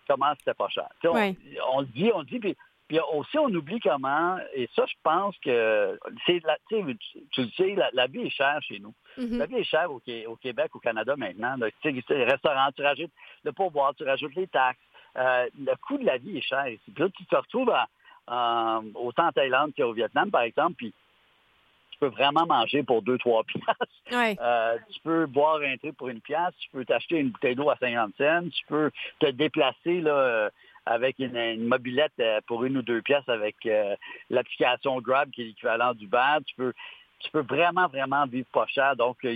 [0.08, 0.88] comment c'était pas cher.
[1.04, 2.56] On, le dit, on le dit, puis,
[3.14, 8.22] aussi on oublie comment, et ça, je pense que c'est tu, le sais, la, vie
[8.22, 8.94] est chère chez nous.
[9.18, 9.38] Mm-hmm.
[9.38, 10.00] La vie est chère au,
[10.38, 11.56] Québec, au Canada maintenant.
[11.82, 13.12] Tu sais, les restaurants, tu rajoutes
[13.44, 14.80] le pourboire, tu rajoutes les taxes.
[15.18, 16.92] Euh, le coût de la vie est cher ici.
[16.94, 17.88] Puis là, tu te retrouves à,
[18.30, 20.94] euh, autant en Thaïlande qu'au Vietnam, par exemple, puis
[21.92, 24.38] tu peux vraiment manger pour 2-3 piastres.
[24.40, 27.70] Euh, tu peux boire un truc pour une pièce, tu peux t'acheter une bouteille d'eau
[27.70, 30.52] à 50 cents, tu peux te déplacer là,
[30.90, 33.56] avec une, mobilette pour une ou deux pièces avec
[34.30, 36.40] l'application Grab qui est l'équivalent du bar.
[36.46, 36.74] Tu peux
[37.20, 38.96] tu peux vraiment, vraiment vivre pas cher.
[38.96, 39.36] Donc, euh,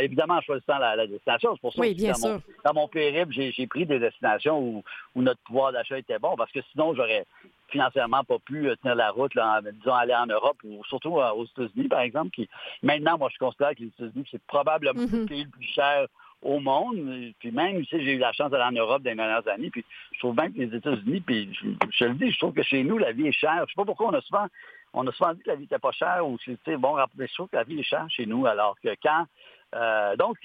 [0.00, 3.98] évidemment, en choisissant la, destination, c'est pour ça que dans, mon, périple, j'ai pris des
[3.98, 4.82] destinations où,
[5.16, 7.26] notre pouvoir d'achat était bon, parce que sinon, j'aurais
[7.68, 11.30] financièrement pas pu euh, tenir la route, là, disons, aller en Europe ou surtout euh,
[11.32, 12.30] aux États-Unis, par exemple.
[12.30, 12.48] Qui,
[12.82, 15.20] maintenant, moi, je considère que les États-Unis, c'est probablement mm-hmm.
[15.20, 16.06] le pays le plus cher
[16.42, 16.96] au monde.
[17.38, 19.70] Puis même, tu sais, j'ai eu la chance d'aller en Europe dans les dernières années.
[19.70, 22.62] Puis je trouve bien que les États-Unis, puis je, je, le dis, je trouve que
[22.62, 23.64] chez nous, la vie est chère.
[23.66, 24.46] Je sais pas pourquoi on a souvent
[24.92, 27.48] on a souvent dit que la vie n'était pas chère ou c'est bon, je trouve
[27.48, 29.24] que la vie est chère chez nous, alors que quand
[29.74, 30.36] euh, donc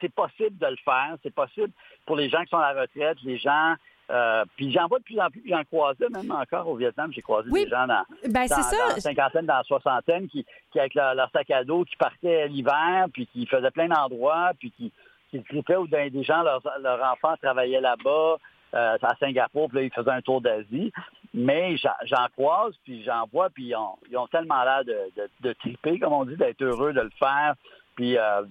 [0.00, 1.70] c'est possible de le faire, c'est possible
[2.06, 3.74] pour les gens qui sont à la retraite, les gens
[4.10, 7.22] euh, puis j'en vois de plus en plus, j'en croisais même encore au Vietnam, j'ai
[7.22, 11.30] croisé des gens dans, ben, dans, la cinquantaine, dans la soixantaine, qui, qui avec leur,
[11.30, 14.92] sac à dos, qui partaient l'hiver, puis qui faisaient plein d'endroits, puis qui,
[15.32, 18.36] qui trippaient ou des gens, leurs, enfants travaillaient là-bas,
[18.74, 20.92] euh, à Singapour, puis là, ils faisaient un tour d'Asie.
[21.34, 24.98] Mais j'en croise, puis j'en vois, puis ils ont, tellement l'air de,
[25.40, 27.54] de, triper, comme on dit, d'être heureux de le faire.
[27.96, 28.42] Puis, euh,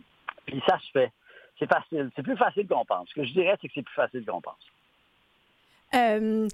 [0.46, 1.12] puis ça se fait.
[1.60, 2.10] C'est facile.
[2.16, 3.08] C'est plus facile qu'on pense.
[3.10, 4.56] Ce que je dirais, c'est que c'est plus facile qu'on pense.
[5.94, 6.48] Euh,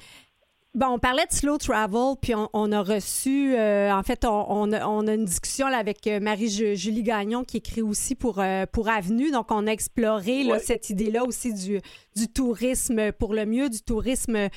[0.78, 4.80] Bon, on parlait de slow travel, puis on, a reçu, euh, en fait, on, a,
[5.12, 9.32] une discussion avec euh, Marie-Julie Gagnon qui écrit aussi pour, euh, pour Avenue.
[9.32, 11.82] Donc, on a exploré cette idée-là aussi du,
[12.16, 14.50] du tourisme pour le mieux, du tourisme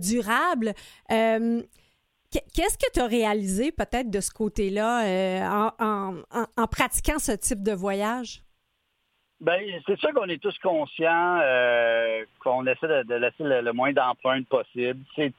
[0.00, 0.74] durable.
[1.08, 6.16] Qu'est-ce que tu as réalisé peut-être de ce côté-là en,
[6.56, 8.42] en, pratiquant ce type de voyage?
[9.42, 14.46] Ben, c'est sûr qu'on est tous conscients euh, qu'on essaie de, laisser le, moins d'empreintes
[14.46, 15.04] possible.
[15.16, 15.32] C'est,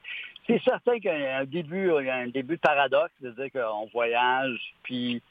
[0.62, 5.22] certain qu'il y a un début, un début de paradoxe, de dire qu'on voyage, puis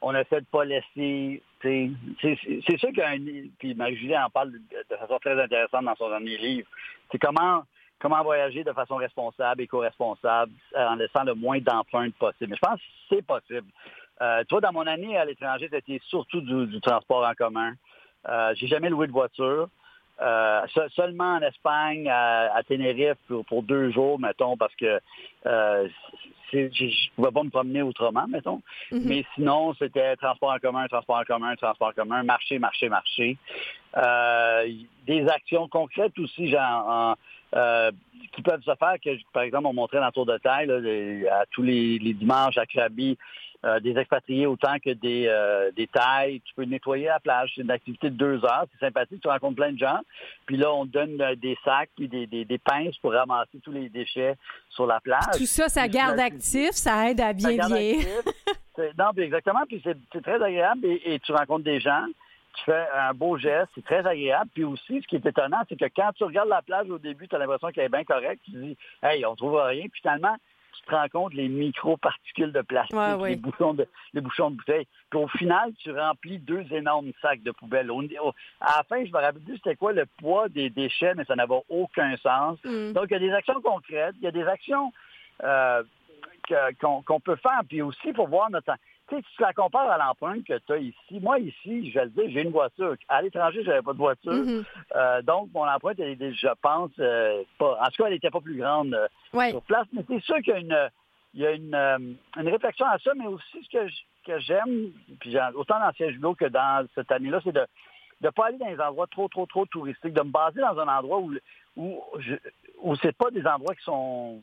[0.00, 1.42] on essaie de pas laisser.
[1.60, 1.90] C'est,
[2.78, 3.18] sûr qu'un.
[3.58, 6.68] Puis Marie-Julie en parle de, façon très intéressante dans son dernier livre.
[7.10, 7.64] C'est comment
[7.98, 12.50] comment voyager de façon responsable, éco-responsable, en laissant le moins d'empreintes possible.
[12.50, 13.66] Mais je pense que c'est possible.
[14.22, 17.74] Euh, toi, dans mon année à l'étranger, c'était surtout du transport en commun.
[18.28, 19.68] Euh, j'ai jamais loué de voiture.
[20.20, 20.60] Euh,
[20.94, 23.16] seulement en Espagne, à, Tenerife,
[23.48, 25.00] pour, deux jours, mettons, parce que
[25.46, 25.88] euh,
[26.52, 28.60] je ne pouvais pas me promener autrement, mettons.
[28.92, 29.02] Mm-hmm.
[29.06, 33.38] Mais sinon, c'était transport en commun, transport en commun, transport en commun, marché, marché, marché.
[35.06, 37.16] des actions concrètes aussi, genre,
[38.34, 40.70] qui peuvent se faire, que par exemple, on montrait dans le Tour de Taille,
[41.28, 43.16] à tous les, dimanches à Krabi,
[43.62, 46.40] euh, des expatriés autant que des, euh, des tailles.
[46.46, 47.52] Tu peux nettoyer la plage.
[47.54, 48.64] C'est une activité de deux heures.
[48.72, 49.20] C'est sympathique.
[49.20, 50.00] Tu rencontres plein de gens.
[50.46, 53.90] Puis là, on donne euh, des sacs puis des, des, pinces pour ramasser tous les
[53.90, 54.36] déchets
[54.70, 55.36] sur la plage.
[55.36, 56.70] Tout ça, ça garde actif.
[56.70, 58.06] Ça aide à bien vieillir.
[58.98, 59.66] non, puis exactement.
[59.68, 62.06] Puis c'est très agréable et, tu rencontres des gens
[62.56, 64.50] tu fais un beau geste, c'est très agréable.
[64.52, 67.28] Puis aussi, ce qui est étonnant, c'est que quand tu regardes la plage au début,
[67.28, 68.42] tu as l'impression qu'elle est bien correcte.
[68.44, 69.82] Tu dis, hey, on trouve rien.
[69.82, 70.36] Puis finalement,
[70.72, 74.86] tu te rends compte les micro-particules de plastique, les, bouchons de, les bouchons de bouteilles.
[75.10, 77.90] Puis au final, tu remplis deux énormes sacs de poubelle.
[78.60, 81.36] à la fin, je me rappelle plus c'était quoi le poids des déchets, mais ça
[81.36, 82.58] n'avait aucun sens.
[82.64, 82.92] Mm.
[82.92, 84.92] Donc, il y a des actions concrètes, il y a des actions
[85.42, 85.82] euh,
[86.80, 87.60] qu'on peut faire.
[87.68, 88.72] Puis aussi, pour voir notre
[89.10, 91.20] tu tu la compares à l'empreinte que tu as ici.
[91.20, 92.94] Moi, ici, je vais le dire, j'ai une voiture.
[93.08, 94.32] À l'étranger, je n'avais pas de voiture.
[94.32, 94.64] Mm-hmm.
[94.96, 97.78] Euh, donc, mon empreinte, elle était, je pense, euh, pas.
[97.80, 99.86] En tout cas, elle n'était pas plus grande euh, sur place.
[99.92, 100.90] Mais c'est sûr qu'il y a une.
[101.32, 103.78] Il y a une, réflexion à ça, mais aussi ce
[104.26, 107.64] que, j'aime, puis autant dans siège judo que dans cette année-là, c'est de
[108.20, 110.88] ne pas aller dans des endroits trop, trop, trop touristiques, de me baser dans un
[110.88, 111.32] endroit où,
[111.76, 112.34] où, je,
[112.82, 114.42] où c'est pas des endroits qui sont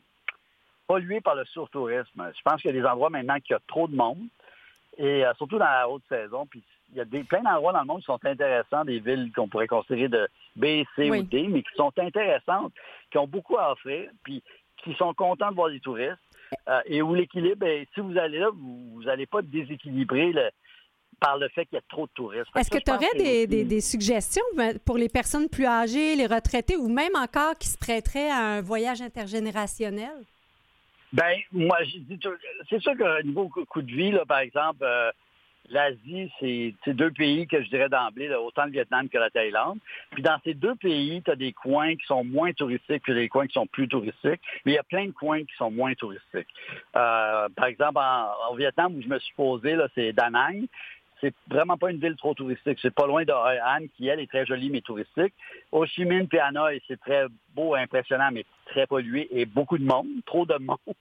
[0.86, 2.32] pollués par le surtourisme.
[2.34, 4.26] Je pense qu'il y a des endroits maintenant qui a trop de monde.
[4.98, 6.46] Et euh, surtout dans la haute saison.
[6.46, 9.30] Puis il y a des, plein d'endroits dans le monde qui sont intéressants, des villes
[9.34, 12.72] qu'on pourrait considérer de B, C ou D, mais qui sont intéressantes,
[13.10, 14.42] qui ont beaucoup à offrir, puis
[14.78, 16.18] qui sont contents de voir des touristes.
[16.68, 20.32] Euh, et où l'équilibre, si vous allez là, vous n'allez pas déséquilibrer
[21.20, 22.46] par le fait qu'il y a trop de touristes.
[22.56, 26.88] Est-ce que tu aurais des, suggestions ben, pour les personnes plus âgées, les retraités ou
[26.88, 30.24] même encore qui se prêteraient à un voyage intergénérationnel?
[31.12, 31.78] Ben, moi,
[32.68, 35.10] c'est sûr qu'au niveau coût de vie, là, par exemple, euh,
[35.70, 39.78] l'Asie, c'est deux pays que je dirais d'emblée, autant le Vietnam que la Thaïlande.
[40.10, 43.28] Puis dans ces deux pays, tu as des coins qui sont moins touristiques que des
[43.28, 45.94] coins qui sont plus touristiques, mais il y a plein de coins qui sont moins
[45.94, 46.48] touristiques.
[46.96, 50.66] Euh, par exemple, en, au Vietnam, où je me suis posé, c'est Da Nang
[51.20, 52.78] c'est vraiment pas une ville trop touristique.
[52.80, 55.34] C'est pas loin de Hoi An, qui, elle, est très jolie, mais touristique.
[55.72, 60.08] Ho Chi Minh Hanoï, c'est très beau, impressionnant, mais très pollué et beaucoup de monde,
[60.26, 60.78] trop de monde.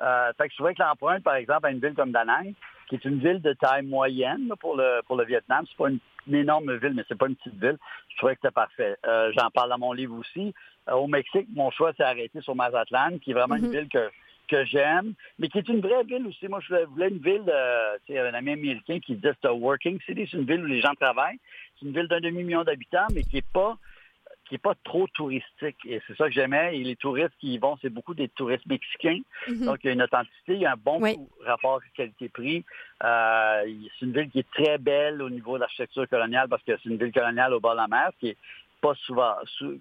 [0.00, 2.54] Euh, fait que je trouvais que l'empreinte, par exemple, à une ville comme Da Nang,
[2.88, 5.98] qui est une ville de taille moyenne pour le, pour le Vietnam, c'est pas une,
[6.32, 7.78] énorme ville, mais c'est pas une petite ville,
[8.10, 8.96] je trouvais que c'était parfait.
[9.04, 10.54] Euh, j'en parle dans mon livre aussi.
[10.88, 13.70] Euh, au Mexique, mon choix s'est arrêté sur Mazatlan, qui est vraiment une mm-hmm.
[13.70, 14.08] ville que
[14.48, 16.48] que j'aime, mais qui est une vraie ville aussi.
[16.48, 20.28] Moi, je voulais une ville, euh, c'est un ami américain qui disait c'est working city,
[20.30, 21.38] c'est une ville où les gens travaillent.
[21.78, 23.76] C'est une ville d'un demi-million d'habitants, mais qui n'est pas
[24.48, 25.76] qui est pas trop touristique.
[25.84, 26.78] Et c'est ça que j'aimais.
[26.78, 29.20] Et les touristes qui y vont, c'est beaucoup des touristes mexicains.
[29.46, 29.64] Mm-hmm.
[29.66, 31.00] Donc, il y a une authenticité, il y a un bon
[31.44, 32.64] rapport qualité-prix.
[33.04, 33.62] Euh,
[33.98, 36.88] c'est une ville qui est très belle au niveau de l'architecture coloniale parce que c'est
[36.88, 38.36] une ville coloniale au bord de la mer, qui est
[38.80, 39.34] pas souvent,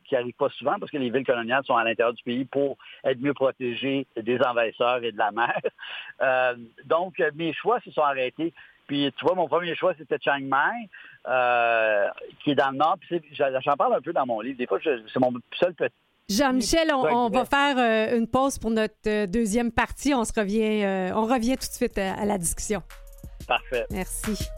[0.05, 2.77] qui arrive pas souvent parce que les villes coloniales sont à l'intérieur du pays pour
[3.03, 5.59] être mieux protégées des envahisseurs et de la mer.
[6.19, 6.55] Euh,
[6.85, 8.51] donc, mes choix se sont arrêtés.
[8.87, 10.89] Puis, tu vois, mon premier choix, c'était Chiang Mai,
[11.27, 12.07] euh,
[12.39, 12.97] qui est dans le nord.
[13.33, 14.57] J'en parle un peu dans mon livre.
[14.57, 15.93] Des fois, c'est mon seul petit
[16.27, 20.15] Jean-Michel, on, va faire euh, une pause pour notre deuxième partie.
[20.15, 22.81] On se revient, on revient tout de suite à la discussion.
[23.47, 23.85] Parfait.
[23.91, 24.49] Merci.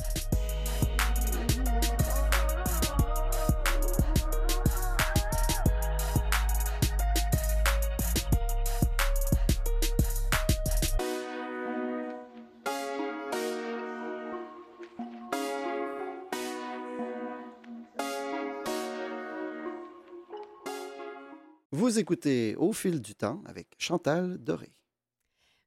[21.99, 24.71] Écoutez Au fil du temps avec Chantal Doré.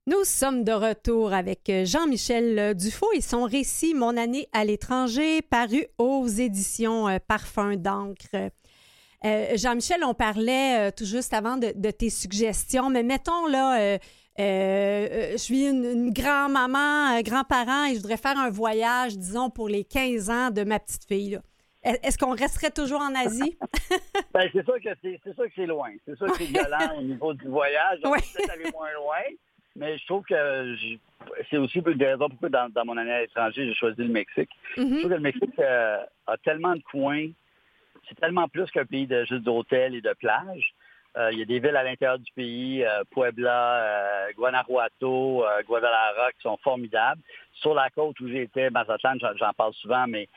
[0.06, 5.86] Nous sommes de retour avec Jean-Michel Dufault et son récit Mon année à l'étranger, paru
[5.98, 8.50] aux éditions euh, Parfum d'encre.
[9.24, 13.98] Euh, Jean-Michel, on parlait euh, tout juste avant de, tes suggestions, mais mettons là,
[14.38, 20.30] je suis une, grand-maman, grand-parent et je voudrais faire un voyage, disons, pour les 15
[20.30, 21.38] ans de ma petite fille.
[21.84, 23.58] Est-ce qu'on resterait toujours en Asie?
[24.32, 25.90] ben, c'est sûr que c'est, que c'est loin.
[26.06, 27.98] C'est sûr que c'est violent au niveau du voyage.
[28.04, 29.22] On peut-être aller moins loin.
[29.74, 30.76] Mais je trouve que
[31.50, 34.50] c'est aussi une des raisons pourquoi dans, mon année à l'étranger, j'ai choisi le Mexique.
[34.76, 34.98] Je mm-hmm.
[34.98, 37.28] trouve que le Mexique euh, a tellement de coins.
[38.08, 40.74] C'est tellement plus qu'un pays de juste d'hôtels et de plages.
[41.16, 46.42] Euh, il y a des villes à l'intérieur du pays, euh, Puebla, Guanajuato, Guadalajara, qui
[46.42, 47.20] sont formidables.
[47.54, 50.28] Sur la côte où j'étais, Mazatlan, j'en parle souvent, mais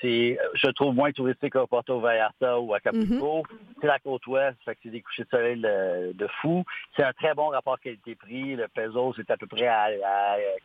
[0.00, 3.42] c'est, je trouve, moins touristique qu'à Porto Vallarta ou à Acapulco.
[3.50, 3.58] Mhm.
[3.80, 6.64] C'est la côte ouest, fait que c'est des couchers de soleil de, fou.
[6.96, 8.56] C'est un très bon rapport qualité-prix.
[8.56, 9.88] Le peso, c'est à peu près à,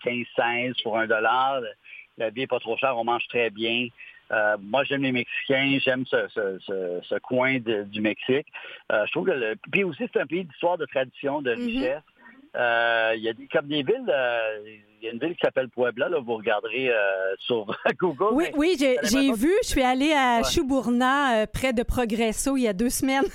[0.05, 1.61] 15-16 pour un dollar.
[2.17, 3.87] La vie n'est pas trop cher, on mange très bien.
[4.31, 8.47] Euh, moi, j'aime les Mexicains, j'aime ce, coin du Mexique.
[8.91, 9.55] Euh, je trouve que le...
[9.71, 11.65] Puis aussi, c'est un pays d'histoire, de tradition, de mhm.
[11.65, 11.97] richesse.
[11.97, 12.16] Euh,
[12.55, 14.59] il y a des, comme des villes, euh,
[15.01, 17.65] il y a une ville qui s'appelle Puebla, là, vous regarderez euh, sur
[17.99, 18.33] Google.
[18.33, 22.73] Oui, oui, j'ai vu, je suis allée à Chuburna, près de Progresso, il y a
[22.73, 23.25] deux semaines.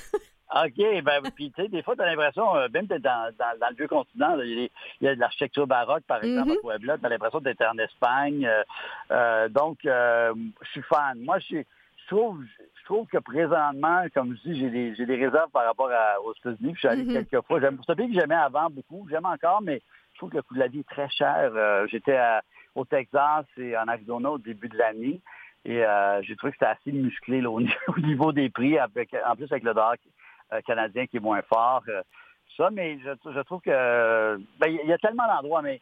[0.55, 2.45] OK, ben puis tu sais, des fois, tu as l'impression,
[2.75, 4.69] même dans, dans, dans, le vieux continent, il
[5.01, 6.61] y, a de l'architecture baroque, par exemple, à mm-hmm.
[6.61, 8.47] Puebla, tu as l'impression d'être en Espagne.
[9.49, 11.19] donc, je suis fan.
[11.21, 11.63] Moi, je
[12.07, 12.45] trouve,
[12.93, 15.91] trouve que présentement, comme je dis, j'ai des, j'ai des réserves par rapport
[16.25, 16.73] aux États-Unis.
[16.75, 17.13] Je suis allé Mhm.
[17.27, 17.59] quelques fois.
[17.61, 19.07] J'aime, c'est un pays que j'aimais avant beaucoup.
[19.11, 19.81] J'aime encore, mais
[20.13, 21.53] je trouve que le coût de la vie est très cher.
[21.55, 22.43] Euh, j'étais à-
[22.75, 25.21] au Texas et en Arizona au début de l'année.
[25.65, 28.79] Et euh, j'ai trouvé que c'était assez musclé là, au, niveau, au niveau des prix,
[28.79, 29.95] avec, en plus avec le dollar
[30.53, 31.83] euh, canadien qui est moins fort.
[31.89, 32.03] euh,
[32.59, 35.81] ça, mais je, je trouve que ben, il y a tellement d'endroits, mais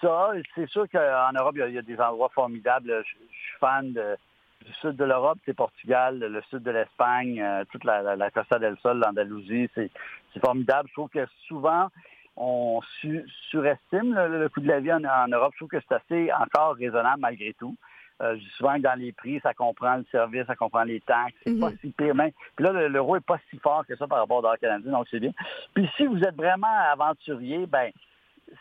[0.00, 3.02] ça, c'est sûr qu'en Europe, il y, a, il y a des endroits formidables.
[3.04, 4.16] Je, je suis fan de,
[4.64, 8.30] du sud de l'Europe, c'est Portugal, le sud de l'Espagne, euh, toute la, la, la
[8.30, 9.90] Costa del Sol, l'Andalousie, c'est
[10.32, 10.88] c'est formidable.
[10.88, 11.88] Je trouve que souvent,
[12.36, 15.52] on su- surestime le, le coût de la vie en, en Europe.
[15.54, 17.76] Je trouve que c'est assez encore raisonnable malgré tout.
[18.22, 21.00] Euh, je dis souvent que dans les prix, ça comprend le service, ça comprend les
[21.00, 21.34] taxes.
[21.42, 21.60] C'est Mhm.
[21.60, 22.14] pas si pire.
[22.14, 22.32] Même.
[22.54, 24.92] Puis là, le- l'euro est pas si fort que ça par rapport au dollar canadien,
[24.92, 25.32] donc c'est bien.
[25.74, 27.90] Puis si vous êtes vraiment aventurier, ben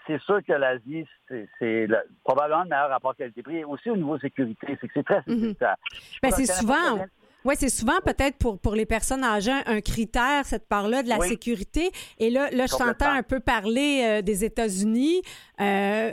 [0.07, 3.63] c'est sûr que l'Asie, c'est- c'est le- probablement le meilleur rapport qualité-prix.
[3.63, 5.33] Aussi au niveau sécurité, c'est que c'est très Mhm.
[5.35, 5.75] sécuritaire.
[6.21, 7.05] Ben, c'est souvent,
[7.45, 11.19] Oui, c'est souvent peut-être pour, pour les personnes âgées un critère, cette part-là de la
[11.19, 11.29] Oui.
[11.29, 11.89] sécurité.
[12.17, 15.21] Et là, là je t'entends un peu parler euh, des États-Unis.
[15.61, 16.11] Euh,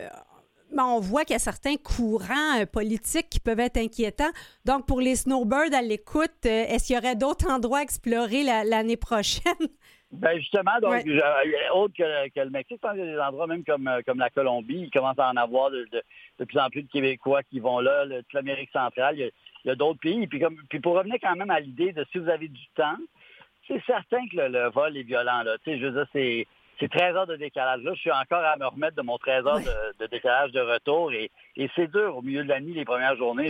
[0.73, 4.31] ben, on voit qu'il y a certains courants euh, politiques qui peuvent être inquiétants.
[4.65, 8.63] Donc, pour les snowbirds à l'écoute, est-ce qu'il y aurait d'autres endroits à explorer la-
[8.63, 9.43] l'année prochaine?
[10.13, 11.03] Ben justement, donc Ouais.
[11.05, 13.89] je- autre que, que le Mexique, je pense qu'il y a des endroits même comme,
[13.89, 16.03] euh, comme la Colombie, il commence à en avoir de, de-
[16.39, 19.25] de plus en plus de Québécois qui vont là, le- toute l'Amérique centrale, il y
[19.25, 19.31] a,
[19.65, 20.27] il y a d'autres pays.
[20.29, 22.97] Puis, comme, puis pour revenir quand même à l'idée de si vous avez du temps,
[23.67, 25.43] c'est certain que le, le vol est violent.
[25.43, 25.57] Là.
[25.65, 26.47] Tu sais, je veux dire, c'est,
[26.79, 27.83] c'est 13 heures de décalage.
[27.83, 30.61] Là, je suis encore à me remettre de mon 13 heures de, de décalage de
[30.61, 33.49] retour et, et c'est dur au milieu de la nuit, les premières journées.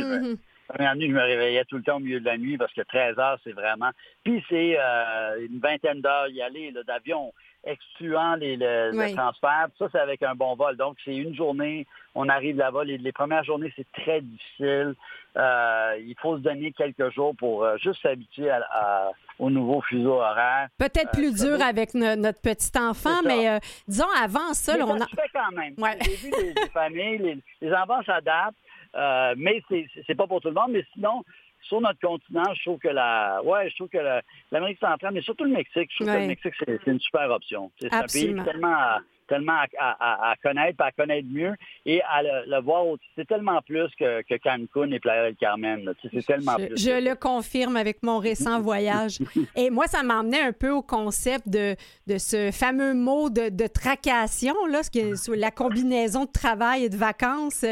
[0.69, 2.83] Première nuit, je me réveillais tout le temps au milieu de la nuit parce que
[2.83, 3.91] 13 heures, c'est vraiment.
[4.25, 7.33] Puis c'est euh, une vingtaine d'heures y aller d'avion,
[7.65, 9.15] excluant les, le, le Oui.
[9.15, 9.69] transfert.
[9.79, 10.77] Ça, c'est avec un bon vol.
[10.77, 12.85] Donc, c'est une journée, on arrive là-bas.
[12.85, 14.95] Les, les premières journées, c'est très difficile.
[15.37, 19.83] Euh, il faut se donner quelques jours pour euh, juste s'habituer à- à- au nouveau
[19.83, 20.69] fuseau horaire.
[20.79, 24.95] Peut-être plus dur avec no- notre petit enfant, mais euh, disons avant ça, là, on
[24.99, 25.05] a...
[25.05, 25.75] se fait quand même.
[25.77, 25.99] Ouais.
[26.03, 28.57] J'ai vu des, des familles, les, les enfants s'adaptent,
[28.97, 29.63] euh, mais
[30.07, 30.71] c'est pas pour tout le monde.
[30.71, 31.23] Mais sinon,
[31.63, 35.23] sur notre continent, je trouve que la, ouais, je trouve que la- l'Amérique centrale, mais
[35.23, 37.71] surtout le Mexique, je trouve que le Mexique c'est une super option.
[37.81, 39.67] C'est un pays tellement à, tellement à,
[39.99, 41.55] à- à connaître, à connaître mieux
[41.85, 42.85] et à le, le voir.
[43.17, 45.93] C'est tellement plus que, que Cancun et Playa del Carmen.
[46.13, 46.77] C'est tellement Je, plus.
[46.85, 49.19] je le confirme avec mon récent voyage.
[49.57, 51.75] Et moi, ça m'emmenait un peu au concept de,
[52.07, 56.85] de ce fameux mot de, de tracation, là, ce qui est la combinaison de travail
[56.85, 57.65] et de vacances.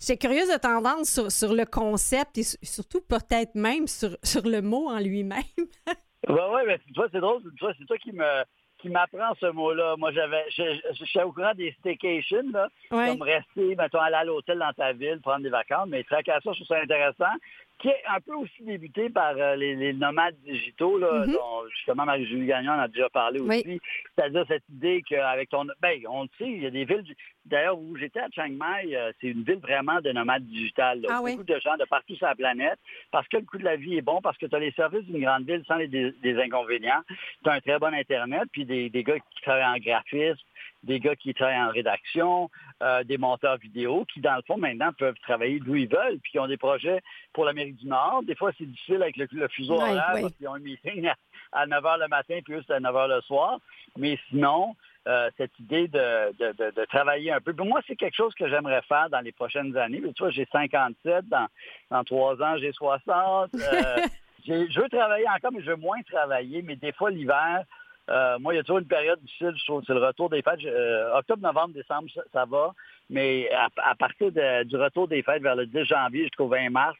[0.00, 4.42] J'étais curieuse de tendance sur, sur le concept et su- surtout peut-être même sur, sur
[4.46, 5.42] le mot en lui-même.
[5.56, 7.42] Oui, oui, mais tu vois, c'est drôle.
[7.78, 8.42] C'est toi qui me
[8.78, 9.94] qui m'apprend ce mot-là.
[9.96, 13.06] Moi, j'avais, je, je, je suis au courant des staycations, là, Ouais.
[13.08, 16.64] comme rester, mettons, aller à l'hôtel dans ta ville, prendre des vacances, mais tracation, je
[16.64, 17.32] trouve ça intéressant,
[17.78, 21.32] qui est un peu aussi débuté par euh, les, les nomades digitaux, là, Mhm.
[21.32, 23.60] dont justement Marie-Julie Gagnon en a déjà parlé Oui.
[23.66, 23.80] aussi.
[24.14, 25.64] C'est-à-dire cette idée qu'avec ton...
[25.80, 27.04] Ben, on le sait, il y a des villes...
[27.46, 31.04] D'ailleurs, où j'étais à Chiang Mai, euh, c'est une ville vraiment de nomades digitales.
[31.08, 31.32] Ah oui?
[31.32, 32.78] Beaucoup de gens de partout sur la planète,
[33.10, 35.04] parce que le coût de la vie est bon, parce que tu as les services
[35.04, 37.02] d'une grande ville sans les des, inconvénients.
[37.42, 40.42] Tu as un très bon Internet, puis des, des gars qui travaillent en graphisme,
[40.84, 42.50] des gars qui travaillent en rédaction,
[42.82, 46.32] euh, des monteurs vidéo qui, dans le fond, maintenant, peuvent travailler d'où ils veulent, puis
[46.32, 47.00] qui ont des projets
[47.32, 48.22] pour l'Amérique du Nord.
[48.24, 50.22] Des fois, c'est difficile avec le, le fuseau Oui, horaire, oui.
[50.22, 51.16] parce qu'ils ont un meeting à,
[51.52, 53.58] à 9 h le matin, puis eux, c'est à 9 h le soir.
[53.96, 54.74] Mais sinon,
[55.06, 57.52] euh, cette idée de, de, de- de travailler un peu.
[57.52, 60.00] Pour moi, c'est quelque chose que j'aimerais faire dans les prochaines années.
[60.02, 61.46] Mais tu vois, j'ai 57, dans,
[61.90, 63.50] dans 3 ans, j'ai 60.
[63.54, 63.96] Euh,
[64.46, 66.62] je veux travailler encore, mais je veux moins travailler.
[66.62, 67.64] Mais des fois, l'hiver,
[68.10, 70.42] euh, moi, il y a toujours une période difficile, je trouve, c'est le retour des
[70.42, 70.62] fêtes.
[70.64, 72.74] Euh, octobre, novembre, décembre, ça, va.
[73.08, 76.96] Mais à, partir du retour des fêtes vers le 10 janvier jusqu'au 20 mars,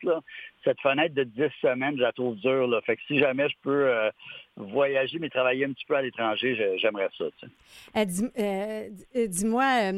[0.62, 2.81] cette fenêtre de 10 semaines, je la trouve dure.
[2.85, 4.11] Fait que si jamais je peux euh,
[4.57, 7.25] voyager mais travailler un petit peu à l'étranger, j'aimerais ça.
[9.14, 9.93] Dis-moi,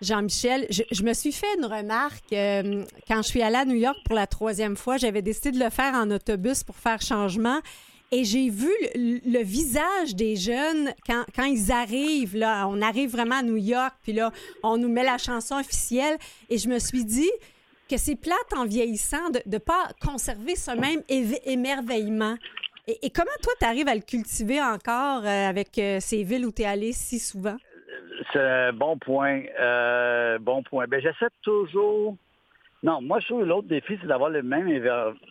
[0.00, 4.14] Jean-Michel, je, me suis fait une remarque quand je suis allée à New York pour
[4.14, 4.96] la troisième fois.
[4.96, 7.60] J'avais décidé de le faire en autobus pour faire changement.
[8.10, 12.36] Et j'ai vu le, visage des jeunes quand, quand ils arrivent.
[12.36, 14.30] Là, on arrive vraiment à New York, puis là,
[14.62, 16.16] on nous met la chanson officielle.
[16.48, 17.30] Et je me suis dit
[17.88, 21.02] que c'est plate en vieillissant de ne pas conserver ce même
[21.44, 22.36] émerveillement.
[22.86, 26.52] Et, comment toi, tu arrives à le cultiver encore euh, avec euh, ces villes où
[26.52, 27.56] tu es allé si souvent?
[28.32, 29.42] C'est un bon point.
[29.60, 30.86] Euh, bon point.
[30.88, 32.16] Ben, j'essaie toujours.
[32.82, 34.68] Non, moi, je trouve que l'autre défi, c'est d'avoir le même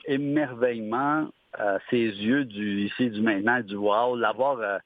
[0.06, 1.28] émerveillement
[1.90, 4.78] ses yeux du ici, du maintenant, du wow, l'avoir euh,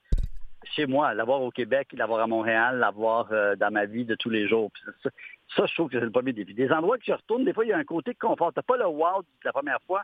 [0.76, 4.30] chez moi, l'avoir au Québec, l'avoir à Montréal, l'avoir euh, dans ma vie de tous
[4.30, 4.72] les jours.
[5.03, 5.09] Ça,
[5.55, 6.53] ça, je trouve que c'est le premier défi.
[6.53, 8.53] Des endroits que je retourne, des fois, il y a un côté de confort.
[8.53, 10.03] T'as pas le wow de la première fois,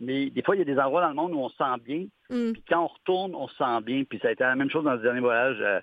[0.00, 1.82] Mais des fois, il y a des endroits dans le monde où on se sent
[1.84, 2.06] bien.
[2.30, 2.52] Mm.
[2.52, 4.04] Puis quand on retourne, on se sent bien.
[4.04, 5.80] Puis ça a été la même chose dans le dernier voyage euh,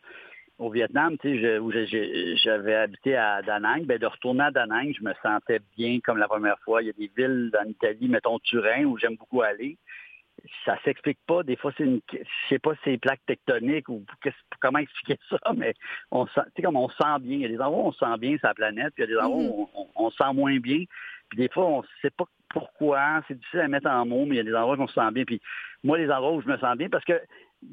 [0.58, 3.86] au Vietnam, tu sais, où j'avais habité à Da Nang.
[3.86, 6.82] Ben, de retourner à Da Nang, je me sentais bien comme la première fois.
[6.82, 9.78] Il y a des villes en Italie, mettons Turin, où j'aime beaucoup aller.
[10.66, 11.44] Ça s'explique pas.
[11.44, 12.18] Des fois, c'est une, je
[12.50, 14.04] sais pas si c'est plaques tectoniques ou
[14.60, 15.74] comment expliquer ça, mais
[16.12, 17.36] on sent, tu sais, comme on se sent bien.
[17.38, 19.14] Il y a des endroits où on se sent bien la planète, puis il y
[19.14, 20.84] a des endroits où on, on- on se sent moins bien.
[21.30, 23.22] Puis des fois, on sait pas pourquoi.
[23.28, 24.94] C'est difficile à mettre en mots, mais il y a des endroits où on se
[24.96, 25.24] sent bien.
[25.24, 25.42] Puis
[25.84, 27.20] moi, les endroits où je me sens bien, parce que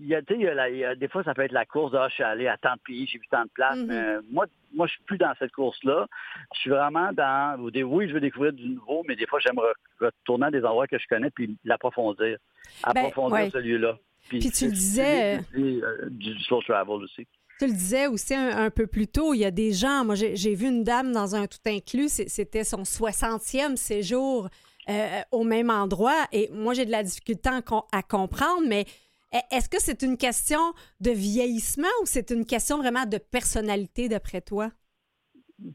[0.00, 1.34] il y a, tu sais, il y a la- il y a- des fois, ça
[1.34, 3.26] peut être la course de ah, je suis allé à tant de pays, j'ai vu
[3.30, 3.76] tant de places.
[3.78, 3.86] Mhm.
[3.86, 6.06] mais moi, moi, je suis plus dans cette course-là.
[6.54, 7.58] Je suis vraiment dans.
[7.60, 10.86] Oui, je veux découvrir du nouveau, mais des fois, j'aime re- retourner à des endroits
[10.86, 12.38] que je connais puis l'approfondir.
[12.82, 13.50] Approfondir Ben, ouais.
[13.50, 13.98] celui-là.
[14.28, 17.26] Puis tu le disais, c'est, euh, du slow travel aussi.
[17.58, 20.14] Tu le disais aussi un, un peu plus tôt, il y a des gens, moi
[20.14, 24.48] j'ai vu une dame dans un tout inclus, c'était son 60e séjour
[24.88, 28.86] euh, au même endroit et moi j'ai de la difficulté à, com- à comprendre, mais
[29.32, 30.60] est-ce que c'est une question
[31.00, 34.70] de vieillissement ou c'est une question vraiment de personnalité d'après toi?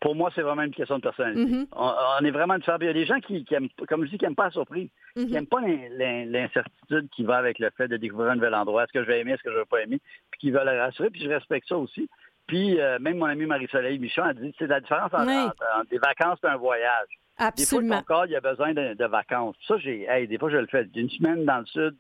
[0.02, 1.46] Pour moi, c'est vraiment une question de personnalité.
[1.46, 1.68] Mhm.
[1.72, 2.80] on, on est vraiment différents.
[2.82, 4.52] Il y a des gens qui, qui aiment, comme je dis, qui n'aiment pas la
[4.52, 4.90] surprise.
[5.16, 5.26] Mhm.
[5.28, 8.56] qui n'aiment pas l'in- l'in- l'incertitude qui va avec le fait de découvrir un nouvel
[8.56, 8.84] endroit.
[8.84, 10.00] Est-ce que je vais aimer, est-ce que je ne vais pas aimer?
[10.32, 12.10] Puis qui veulent le rassurer, puis je respecte ça aussi.
[12.48, 15.36] Puis euh, même mon ami Marie-Soleil Michon a dit c'est la différence entre, Oui.
[15.38, 17.08] entre- entre des vacances et un voyage.
[17.10, 17.98] Des fois, Absolument.
[18.00, 19.56] ton corps, il a besoin de, de vacances.
[19.68, 20.88] Ça, j'ai, hey, des fois, je le fais.
[20.96, 21.96] Une semaine dans le sud,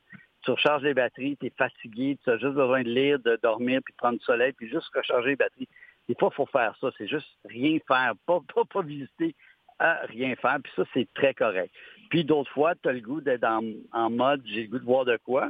[0.46, 3.82] tu recharges les batteries, tu es fatigué, tu as juste besoin de lire, de dormir,
[3.84, 5.68] puis de prendre du soleil, puis juste recharger les batteries.
[6.08, 6.89] Des fois, il faut faire ça.
[6.98, 9.36] C'est juste rien faire, pas, pas, pas visiter,
[9.80, 10.58] à rien faire.
[10.64, 11.74] Puis ça, c'est très correct.
[12.10, 14.86] Puis d'autres fois, tu as le goût d'être en, en mode j'ai le goût de
[14.86, 15.50] voir de quoi.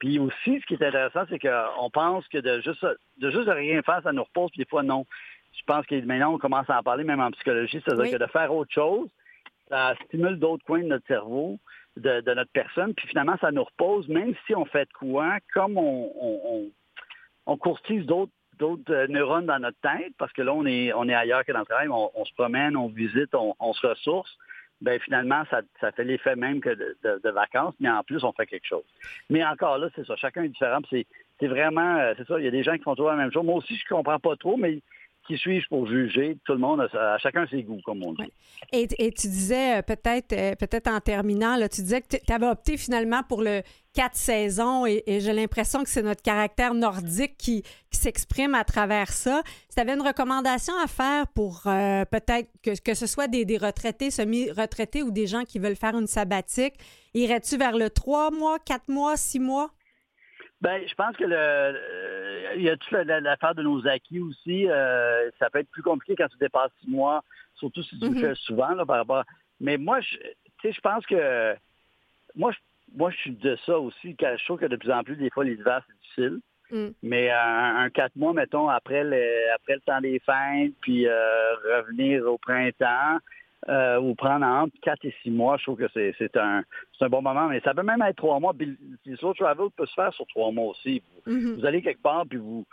[0.00, 2.84] Puis aussi, ce qui est intéressant, c'est qu'on pense que de juste
[3.18, 5.06] de juste rien faire, ça nous repose, puis des fois, non.
[5.52, 8.10] Je pense que maintenant, on commence à en parler même en psychologie, c'est-à-dire Oui.
[8.10, 9.08] que de faire autre chose,
[9.68, 11.60] ça stimule d'autres coins de notre cerveau,
[11.96, 15.38] de, de notre personne, puis finalement, ça nous repose, même si on fait de quoi,
[15.52, 16.70] comme on, on,
[17.46, 21.08] on, courtise d'autres d'autres euh, neurones dans notre tête, parce que là, on est, on
[21.08, 23.86] est ailleurs que dans le travail, on, on se promène, on visite, on, on se
[23.86, 24.38] ressource,
[24.80, 28.32] ben finalement, ça, ça fait l'effet même que de, de- vacances, mais en plus, on
[28.32, 28.84] fait quelque chose.
[29.30, 31.06] Mais encore là, c'est ça, chacun est différent, c'est
[31.40, 33.32] c'est vraiment, euh, c'est ça, il y a des gens qui font toujours la même
[33.32, 33.44] chose.
[33.44, 34.80] Moi aussi, je comprends pas trop, mais
[35.26, 36.36] qui suis-je pour juger?
[36.44, 38.32] Tout le monde, a, à chacun ses goûts, comme on dit.
[38.72, 42.76] Et, tu disais euh, peut-être euh, peut-être en terminant, tu disais que tu avais opté
[42.76, 43.62] finalement pour le
[43.94, 49.42] quatre saisons et, j'ai l'impression que c'est notre caractère nordique qui, s'exprime à travers ça.
[49.68, 53.44] Si tu avais une recommandation à faire pour euh, peut-être que, que ce soit des,
[53.44, 56.74] des retraités, semi-retraités ou des gens qui veulent faire une sabbatique,
[57.14, 59.70] irais-tu vers le trois mois, quatre mois, six mois?
[60.62, 63.86] Ben, je pense que le, euh, il y a toute la- la- l'affaire de nos
[63.86, 64.70] acquis aussi.
[64.70, 67.22] Euh, ça peut être plus compliqué quand tu dépasses six mois,
[67.56, 68.14] surtout si tu Mhm.
[68.14, 69.24] le fais souvent là, par rapport.
[69.60, 70.22] Mais moi, je, tu
[70.62, 71.54] sais, je pense que
[72.36, 72.58] moi, je,
[72.96, 74.14] moi, je suis de ça aussi.
[74.16, 76.40] Quand je trouve que de plus en plus, des fois, les hivers, c'est difficile.
[76.70, 76.88] Mm.
[77.02, 81.54] Mais un, un quatre mois, mettons, après le, après le temps des fêtes, puis euh,
[81.76, 83.18] revenir au printemps,
[83.68, 86.62] euh, ou prendre entre quatre et six mois, je trouve que c'est c'est un,
[86.98, 87.48] c'est un bon moment.
[87.48, 88.52] Mais ça peut même être trois mois.
[88.54, 91.02] Puis le slow travel peut se faire sur trois mois aussi.
[91.26, 91.56] Mhm.
[91.56, 92.64] Vous allez quelque part, puis vous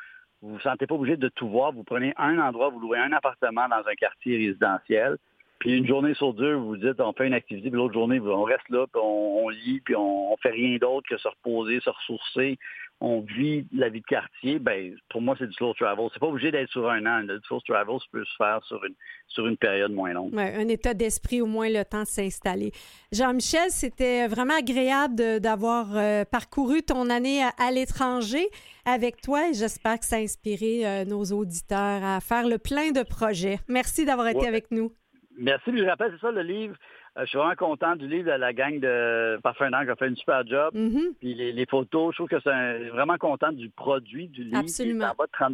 [0.42, 1.72] vous vous sentez pas obligé de tout voir.
[1.72, 5.18] Vous prenez un endroit, vous louez un appartement dans un quartier résidentiel.
[5.60, 8.22] Puis une journée sur deux, vous vous dites, on fait une activité, puis l'autre journée,
[8.22, 11.28] on reste là, puis on, on lit, puis on, on fait rien d'autre que se
[11.28, 12.58] reposer, se ressourcer.
[13.02, 14.60] On vit la vie de quartier.
[14.60, 16.08] Ben, pour moi, c'est du slow travel.
[16.14, 17.22] C'est pas obligé d'être sur un an.
[17.26, 18.93] Le slow travel, ça peut se faire sur une,
[19.30, 20.34] sur une période moins longue.
[20.34, 22.74] Ouais, un état d'esprit, au moins le temps de s'installer.
[23.14, 28.45] Jean-Michel, c'était vraiment agréable d'avoir euh, parcouru ton année à, à l'étranger
[28.86, 32.91] avec toi et j'espère que ça a inspiré euh, nos auditeurs à faire le plein
[32.91, 33.60] de projets.
[33.70, 34.47] Merci d'avoir été Ouais.
[34.47, 34.91] avec nous.
[35.38, 35.72] Merci.
[35.74, 36.76] Je rappelle, c'est ça le livre.
[37.20, 39.96] Euh, je suis vraiment content du livre de la gang de Parfum d'Angle qui a
[39.98, 40.74] fait une super job.
[40.74, 41.02] Mhm.
[41.20, 44.58] Puis les, les photos, je trouve que c'est un- vraiment content du produit du livre.
[44.60, 45.00] Absolument.
[45.06, 45.54] Il est en bas de 30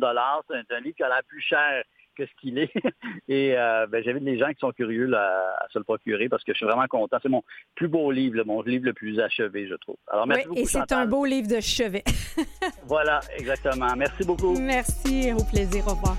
[0.50, 1.84] C'est un, c'est un livre qui a l'air plus cher
[2.18, 2.72] que ce qu'il est.
[3.28, 6.44] Et euh, ben, j'invite les gens qui sont curieux là, à se le procurer parce
[6.44, 7.18] que je suis vraiment content.
[7.22, 7.44] C'est mon
[7.76, 9.98] plus beau livre, mon livre le plus achevé, je trouve.
[10.08, 12.04] Alors, merci Oui, beaucoup, et c'est un beau livre de chevet.
[12.88, 13.96] Voilà, exactement.
[13.98, 14.54] Merci beaucoup.
[14.60, 16.18] Merci, au plaisir, au revoir.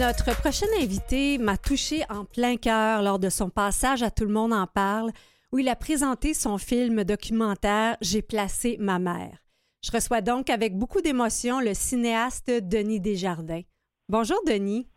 [0.00, 4.32] Notre prochain invité m'a touché en plein cœur lors de son passage à Tout le
[4.32, 5.10] monde en parle,
[5.52, 9.36] où il a présenté son film documentaire J'ai placé ma mère.
[9.84, 13.60] Je reçois donc avec beaucoup d'émotion le cinéaste Denis Desjardins.
[14.08, 14.88] Bonjour Denis.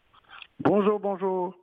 [0.59, 1.53] Bonjour, bonjour.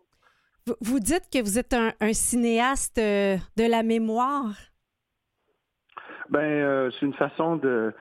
[0.83, 4.53] Vous, dites que vous êtes un, cinéaste euh, de la mémoire?
[6.29, 7.95] Ben, euh, c'est une façon de,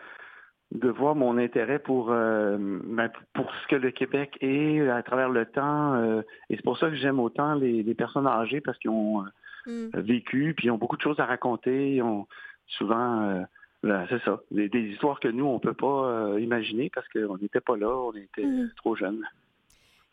[0.72, 5.46] de voir mon intérêt pour, ben, pour ce que le Québec est à travers le
[5.46, 6.22] temps.
[6.50, 9.24] et c'est pour ça que j'aime autant les, personnes âgées parce qu'ils ont
[9.66, 9.90] mm.
[9.96, 11.96] vécu, puis ils ont beaucoup de choses à raconter.
[11.96, 12.28] Ils ont
[12.68, 13.46] souvent
[13.84, 14.42] c'est ça.
[14.52, 17.90] Des, histoires que nous, on ne peut pas euh, imaginer parce qu'on n'était pas là,
[17.90, 18.72] on était mhm.
[18.78, 19.24] trop jeunes.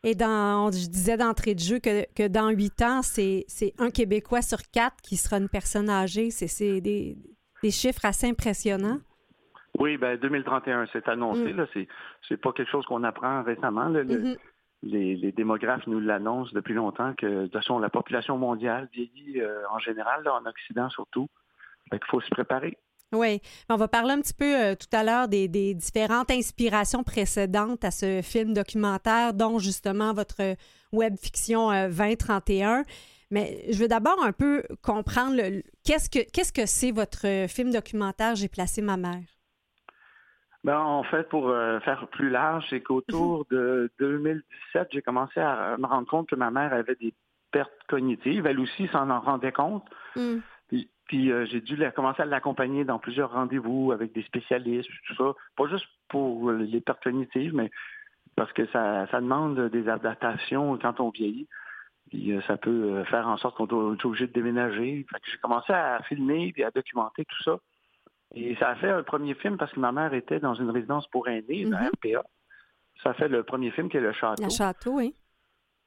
[0.04, 3.46] Et dans, je disais d'entrée de jeu que, que dans huit ans, c'est
[3.78, 6.30] un Québécois sur quatre qui sera une personne âgée.
[6.30, 7.16] C'est des,
[7.62, 9.00] des, chiffres assez impressionnants.
[9.79, 11.53] Oui, ben 2031, c'est annoncé.
[11.53, 11.66] Mm.
[11.74, 11.81] Ce
[12.29, 13.91] C'est pas quelque chose qu'on apprend récemment.
[13.91, 14.37] Mm-hmm.
[14.83, 19.62] les, démographes nous l'annoncent depuis longtemps que de toute façon, la population mondiale vieillit euh,
[19.70, 21.29] en général, en Occident surtout.
[21.93, 22.77] Il faut se préparer.
[23.12, 27.85] Oui, on va parler un petit peu euh, tout à l'heure des, différentes inspirations précédentes
[27.85, 30.57] à ce film documentaire, dont justement votre
[30.93, 32.81] web fiction 2031.
[32.81, 32.83] Euh,
[33.31, 35.41] Mais je veux d'abord un peu comprendre
[35.85, 39.36] qu'est-ce que qu'est-ce que c'est votre film documentaire J'ai placé ma mère?
[40.67, 45.77] Ben, en fait, pour euh, faire plus large, c'est qu'autour de 2017, j'ai commencé à
[45.79, 47.14] me rendre compte que ma mère avait des
[47.53, 48.47] pertes cognitives.
[48.47, 49.85] Elle aussi s'en en rendait compte.
[50.17, 50.39] Hmm.
[51.07, 55.35] Puis euh, j'ai dû commencer à l'accompagner dans plusieurs rendez-vous avec des spécialistes, tout ça.
[55.57, 57.71] Pas juste pour les pertes cognitives, mais
[58.35, 61.47] parce que ça, ça demande des adaptations quand on vieillit.
[62.11, 65.07] Puis euh, ça peut euh, faire en sorte qu'on est obligé de déménager.
[65.31, 67.59] j'ai commencé à filmer et à documenter tout ça.
[68.37, 71.07] Et ça a fait un premier film parce que ma mère était dans une résidence
[71.09, 72.14] pour aînés, une mm-hmm.
[72.16, 72.24] RPA.
[73.03, 74.45] Ça a fait le premier film qui est Le Château.
[74.45, 75.14] Le Château, oui.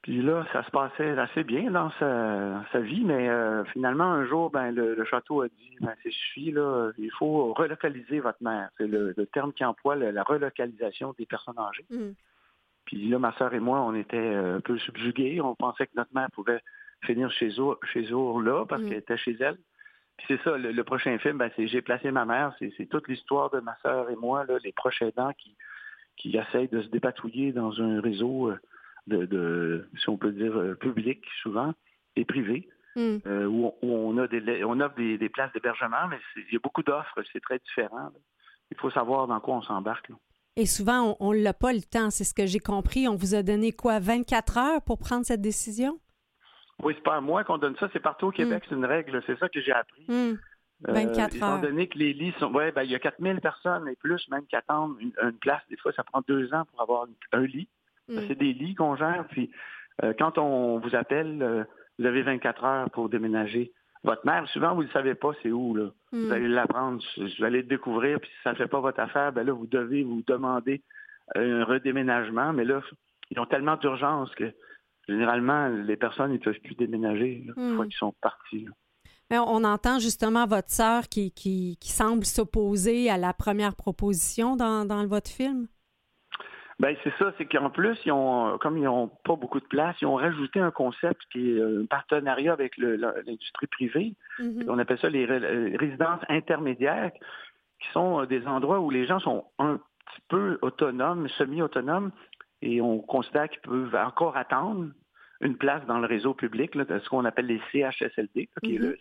[0.01, 4.49] Puis là, ça se passait assez bien dans sa, vie, mais euh, finalement, un jour,
[4.49, 8.69] ben, le, château a dit, ben, c'est suffit, là, il faut relocaliser votre mère.
[8.77, 11.85] C'est le, terme qui emploie la relocalisation des personnes âgées.
[11.89, 12.11] Mm.
[12.85, 15.41] Puis là, ma sœur et moi, on était euh, un peu subjugués.
[15.41, 16.61] On pensait que notre mère pouvait
[17.03, 18.89] finir chez eux, chez eux là, parce mm.
[18.89, 19.57] qu'elle était chez elle.
[20.19, 22.53] Puis c'est ça, le, prochain film, ben, c'est J'ai placé ma mère.
[22.59, 25.55] C'est toute l'histoire de ma sœur et moi, là, les prochains dents qui,
[26.17, 28.49] qui essayent de se dépatouiller dans un réseau.
[28.49, 28.59] Euh,
[29.07, 31.73] de, si on peut dire, euh, public souvent
[32.15, 32.69] et privé.
[32.95, 33.17] Hmm.
[33.27, 36.83] Euh, où, on, a des, on offre des, places d'hébergement, mais il y a beaucoup
[36.83, 38.09] d'offres, c'est très différent.
[38.71, 40.11] Il faut savoir dans quoi on s'embarque.
[40.55, 43.07] Et souvent, on n'a pas le temps, c'est ce que j'ai compris.
[43.07, 45.99] On vous a donné quoi, 24 heures pour prendre cette décision?
[46.83, 48.67] Oui, c'est pas à moi qu'on donne ça, c'est partout au Québec, hmm.
[48.69, 50.05] c'est une règle, c'est ça que j'ai appris.
[50.07, 50.37] 24
[50.85, 50.87] hmm.
[50.87, 51.27] euh, heures.
[51.35, 52.51] Étant donné que les lits sont.
[52.53, 55.61] Oui, ben, il y a 4000 personnes et plus même qui attendent une, place.
[55.69, 57.67] Des fois, ça prend deux ans pour avoir un lit.
[58.07, 58.19] Mm.
[58.27, 59.25] C'est des lits qu'on gère.
[59.29, 59.51] Puis
[60.03, 61.63] euh, quand on vous appelle, euh,
[61.97, 63.71] vous avez 24 heures pour déménager.
[64.03, 65.75] Votre mère, souvent, vous ne savez pas c'est où.
[65.75, 65.89] Là.
[66.13, 69.33] Vous allez l'apprendre, vous allez le découvrir, puis si ça ne fait pas votre affaire,
[69.33, 70.81] ben là, vous devez vous demander
[71.35, 72.53] un redéménagement.
[72.53, 72.81] Mais là,
[73.29, 74.53] ils ont tellement d'urgence que
[75.09, 77.89] généralement, les personnes ne peuvent plus déménager une fois mm.
[77.89, 78.67] qu'ils sont partis.
[79.31, 85.05] On entend justement votre sœur qui, qui, semble s'opposer à la première proposition dans, dans
[85.05, 85.67] votre film?
[86.79, 89.97] Ben c'est ça, c'est qu'en plus, ils ont, comme ils n'ont pas beaucoup de place,
[90.01, 94.15] ils ont rajouté un concept qui est un partenariat avec l'industrie privée.
[94.39, 94.65] Mm-hmm.
[94.69, 97.11] On appelle ça les résidences intermédiaires,
[97.81, 102.11] qui sont des endroits où les gens sont un petit peu autonomes, semi-autonomes,
[102.61, 104.89] et on considère qu'ils peuvent encore attendre
[105.41, 108.97] une place dans le réseau public, là, ce qu'on appelle les CHSLD, qui est mm-hmm.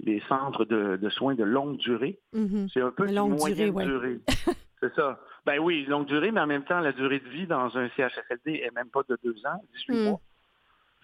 [0.00, 2.20] les centres de, soins de longue durée.
[2.34, 2.70] Mm-hmm.
[2.72, 4.20] C'est un peu de moyenne durée.
[4.80, 5.18] C'est ça.
[5.46, 8.62] Ben oui, longue durée, mais en même temps, la durée de vie dans un CHSLD
[8.64, 10.04] est même pas de deux ans, 18 hmm.
[10.04, 10.20] mois.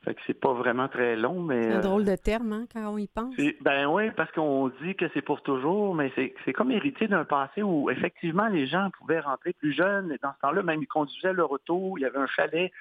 [0.05, 1.62] Fait que c'est pas vraiment très long, mais...
[1.62, 3.34] C'est un drôle de terme, hein, quand on y pense.
[3.61, 7.62] Ben oui, parce qu'on dit que c'est pour toujours, mais c'est comme hérité d'un passé
[7.62, 11.34] où, effectivement, les gens pouvaient rentrer plus jeunes, et dans ce temps-là, même ils conduisaient
[11.34, 12.72] leur auto, il y avait un chalet,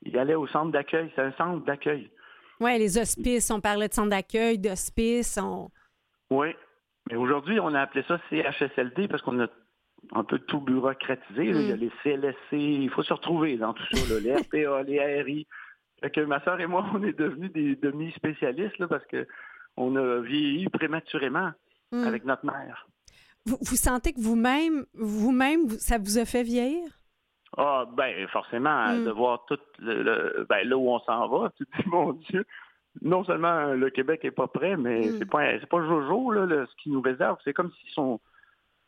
[0.00, 2.10] ils allaient au centre d'accueil, c'est un centre d'accueil.
[2.58, 5.70] Oui, les hospices, on parlait de centre d'accueil, d'hospices, on...
[6.30, 6.54] Oui,
[7.10, 9.46] mais aujourd'hui, on a appelé ça CHSLD parce qu'on a
[10.12, 11.44] un peu tout bureaucratisé.
[11.44, 11.80] Il y a mm.
[11.80, 15.46] les CLSC, il faut se retrouver dans tout ça, les RPA, les ARI.
[16.02, 19.26] Fait que ma soeur et moi, on est devenus des demi-spécialistes parce que
[19.76, 21.52] on a vieilli prématurément
[21.92, 22.04] mm.
[22.04, 22.88] avec notre mère.
[23.46, 26.84] Vous, sentez que vous-même, vous-même, ça vous a fait vieillir?
[27.56, 29.04] Ah, ben forcément, mm.
[29.04, 32.44] de voir tout le, ben, là où on s'en va, tu te dis, mon Dieu,
[33.00, 36.82] non seulement le Québec est pas prêt, mais c'est pas c'est pas Jojo là, ce
[36.82, 37.38] qui nous réserve.
[37.44, 38.20] C'est comme s'ils sont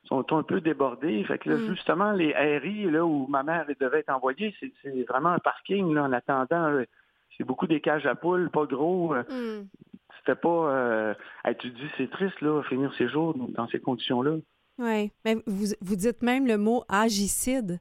[0.05, 1.25] sont un peu débordés.
[1.25, 1.75] Fait que là, mm.
[1.75, 6.05] justement, les RI, là, où ma mère devait être envoyée, c'est vraiment un parking, là,
[6.05, 6.83] en attendant.
[7.37, 9.15] C'est beaucoup des cages à poules, pas gros.
[9.15, 9.69] Euh, mm.
[10.19, 10.49] C'était pas...
[10.49, 11.15] Euh,
[11.59, 14.37] tu dis, c'est triste, là, finir ses jours dans ces conditions-là.
[14.79, 17.81] Oui, mais vous, vous dites même le mot agicide.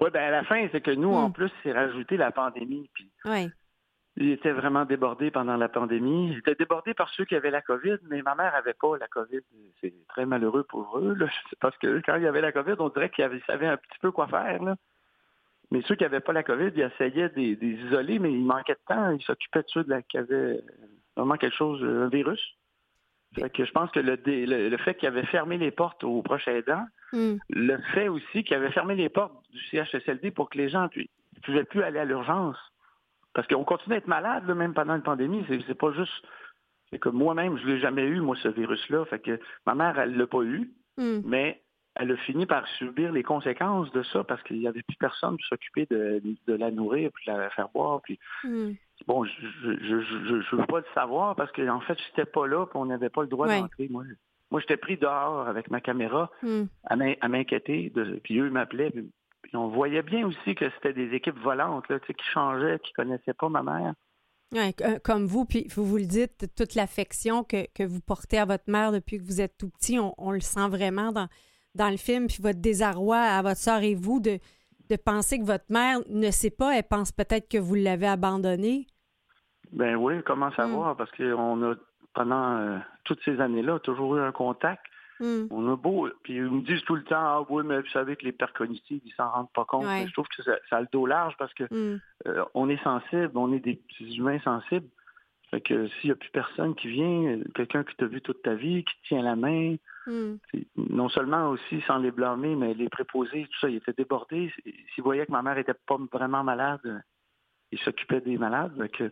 [0.00, 1.32] Oui, ben à la fin, c'est que nous, en mm.
[1.32, 2.88] plus, c'est rajouté la pandémie.
[2.94, 3.50] Puis oui.
[4.16, 6.32] Ils étaient vraiment débordés pendant la pandémie.
[6.32, 9.08] Ils étaient débordés par ceux qui avaient la COVID, mais ma mère n'avait pas la
[9.08, 9.40] COVID.
[9.80, 11.26] C'est très malheureux pour eux, là.
[11.60, 14.10] parce que quand il y avait la COVID, on dirait qu'ils savaient un petit peu
[14.10, 14.62] quoi faire.
[14.62, 14.76] Là.
[15.70, 18.94] Mais ceux qui n'avaient pas la COVID, ils essayaient des, isoler, mais il manquait de
[18.94, 19.10] temps.
[19.10, 20.60] Ils s'occupaient de ceux qui avaient
[21.16, 22.40] vraiment quelque chose, un virus.
[23.36, 26.86] que je pense que le, le, fait qu'ils avaient fermé les portes aux proches aidants,
[27.12, 27.36] hmm.
[27.50, 31.40] le fait aussi qu'ils avaient fermé les portes du CHSLD pour que les gens ne
[31.42, 32.56] pouvaient plus aller à l'urgence.
[33.32, 35.44] Parce qu'on continue à être malade, même pendant une pandémie.
[35.48, 36.24] C'est pas juste.
[36.90, 39.04] C'est que moi-même, je ne l'ai jamais eu, moi, ce virus-là.
[39.04, 40.72] Fait que ma mère, elle ne l'a pas eu.
[40.96, 41.20] Hmm.
[41.24, 41.62] Mais
[41.96, 45.36] elle a fini par subir les conséquences de ça parce qu'il n'y avait plus personne
[45.36, 48.00] pour s'occuper de, la nourrir, puis de la faire boire.
[48.02, 48.72] Puis hmm.
[49.06, 52.76] bon, je ne veux pas le savoir parce qu'en fait, je n'étais pas là, puis
[52.76, 53.88] on n'avait pas le droit d'entrer.
[53.90, 54.04] Moi,
[54.50, 56.64] moi j'étais pris dehors avec ma caméra hmm.
[56.84, 57.92] à m'inquiéter.
[58.22, 58.90] Puis eux m'appelaient.
[58.90, 63.04] Puis, on voyait bien aussi que c'était des équipes volantes là, qui changeaient, qui ne
[63.04, 63.94] connaissaient pas ma mère.
[64.54, 68.68] Euh, comme vous, puis vous vous le dites, toute l'affection que, vous portez à votre
[68.68, 71.28] mère depuis que vous êtes tout petit, on le sent vraiment dans,
[71.74, 74.38] dans le film, puis votre désarroi à votre soeur et vous de,
[74.90, 78.86] de penser que votre mère ne sait pas, elle pense peut-être que vous l'avez abandonnée?
[79.72, 80.94] Ben oui, comment savoir?
[80.94, 80.96] Hmm.
[80.96, 81.74] Parce qu'on a,
[82.12, 84.84] pendant euh, toutes ces années-là, toujours eu un contact.
[85.20, 85.46] Hmm.
[85.50, 88.16] On a beau, puis ils me disent tout le temps, ah oui, mais vous savez
[88.16, 89.84] que les pères cognitifs, ils s'en rendent pas compte.
[89.84, 92.00] Je trouve que ça, a le dos large parce que hmm.
[92.26, 94.88] euh, on est sensible, on est des petits humains sensibles.
[95.50, 98.54] Fait que s'il n'y a plus personne qui vient, quelqu'un qui t'a vu toute ta
[98.54, 99.76] vie, qui te tient la main,
[100.06, 100.36] hmm.
[100.76, 104.52] non seulement aussi sans les blâmer, mais les préposés, tout ça, ils étaient débordés.
[104.94, 107.02] S'ils voyaient que ma mère était pas vraiment malade,
[107.72, 108.90] ils s'occupaient des malades.
[108.92, 109.10] que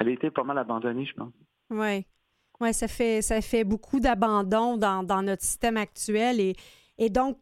[0.00, 1.32] elle a été pas mal abandonnée, je pense.
[1.70, 2.06] Oui.
[2.60, 6.54] Ouais, ça fait ça fait beaucoup d'abandon dans, dans, notre système actuel et,
[6.98, 7.38] et donc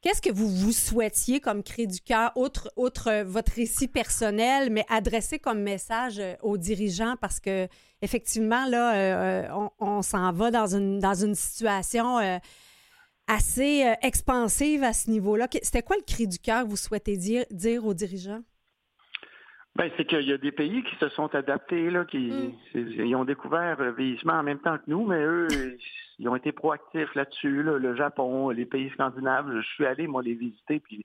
[0.00, 4.84] Qu'est-ce que vous vous souhaitiez comme cri du cœur, outre, outre votre récit personnel, mais
[4.88, 7.16] adressé comme message euh, aux dirigeants?
[7.20, 7.66] Parce que
[8.00, 12.18] effectivement, là, euh, euh, on, s'en va dans une, dans une situation
[13.26, 15.48] assez expansive à ce niveau-là.
[15.62, 18.42] C'était quoi le cri du cœur que vous souhaitez dire, dire aux dirigeants?
[19.74, 22.54] Ben, c'est qu'il y a des pays qui se sont adaptés, là, qui mm.
[22.74, 25.48] ils ont découvert le vieillissement en même temps que nous, mais eux,
[26.18, 27.62] ils ont été proactifs là-dessus.
[27.62, 31.04] Le Japon, les pays scandinaves, je suis allé, moi, les visiter, puis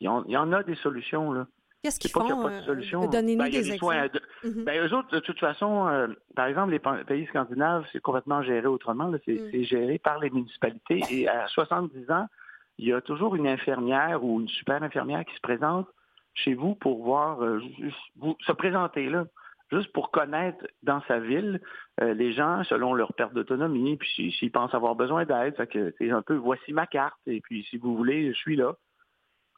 [0.00, 1.32] il y en, a des solutions.
[1.32, 1.46] Là.
[1.82, 2.20] Qu'est-ce qu'ils font?
[2.20, 4.20] Pas de Donnez-nous ben, des, exemples.
[4.44, 4.64] Mm-hmm.
[4.64, 8.66] ben, eux autres, de toute façon, euh, par exemple, les pays scandinaves, c'est complètement géré
[8.66, 9.08] autrement.
[9.08, 9.18] Mm.
[9.26, 11.02] C'est géré par les municipalités.
[11.10, 12.26] Et à 70 ans,
[12.78, 15.86] il y a toujours une infirmière ou une super infirmière qui se présente
[16.34, 17.60] chez vous pour voir, euh,
[18.16, 19.26] vous, se présenter là,
[19.70, 21.60] juste pour connaître dans sa ville
[22.00, 25.54] euh, les gens selon leur perte d'autonomie, puis s'ils pensent avoir besoin d'aide,
[25.98, 28.74] c'est un peu voici ma carte, et puis si vous voulez, je suis là.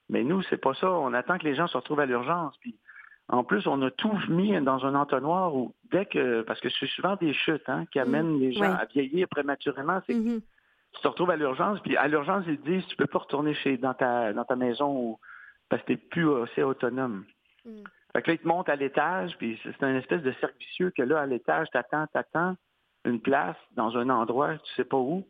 [0.08, 0.90] Mais nous, c'est pas ça.
[0.90, 2.56] On attend que les gens se retrouvent à l'urgence.
[2.60, 2.76] Puis
[3.28, 6.88] en plus, on a tout mis dans un entonnoir où dès que parce que c'est
[6.88, 10.40] souvent des chutes hein, qui amènent mmh, les gens à vieillir prématurément, c'est mmh
[10.92, 13.54] tu te retrouves à l'urgence, puis à l'urgence, ils te disent tu peux pas retourner
[13.54, 15.18] chez dans ta dans ta maison
[15.68, 17.24] parce que tu n'es plus assez autonome.
[17.64, 17.82] Mm.
[18.12, 20.90] Fait que là, ils te montent à l'étage, puis c'est un espèce de cercle vicieux
[20.90, 22.56] que là, à l'étage, t'attends, t'attends
[23.04, 25.26] une place dans un endroit, tu sais pas où.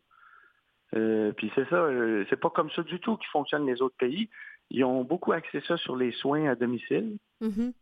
[0.95, 3.95] Euh, puis c'est ça, euh, c'est pas comme ça du tout qui fonctionnent les autres
[3.97, 4.29] pays.
[4.71, 7.17] Ils ont beaucoup axé ça sur les soins à domicile.
[7.41, 7.73] Mm-hmm.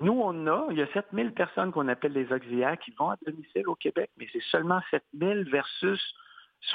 [0.00, 3.16] Nous, on a, il y a 7000 personnes qu'on appelle les auxiliaires qui vont à
[3.24, 6.00] domicile au Québec, mais c'est seulement 7000 versus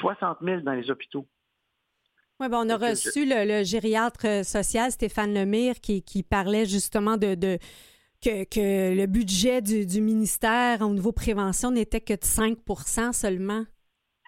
[0.00, 1.26] 60 000 dans les hôpitaux.
[2.40, 7.16] Oui, ben on a reçu le, gériatre euh, social Stéphane Lemire qui, qui parlait justement
[7.16, 7.58] de, de
[8.20, 13.64] que, que, le budget du, ministère au niveau prévention n'était que de 5% seulement.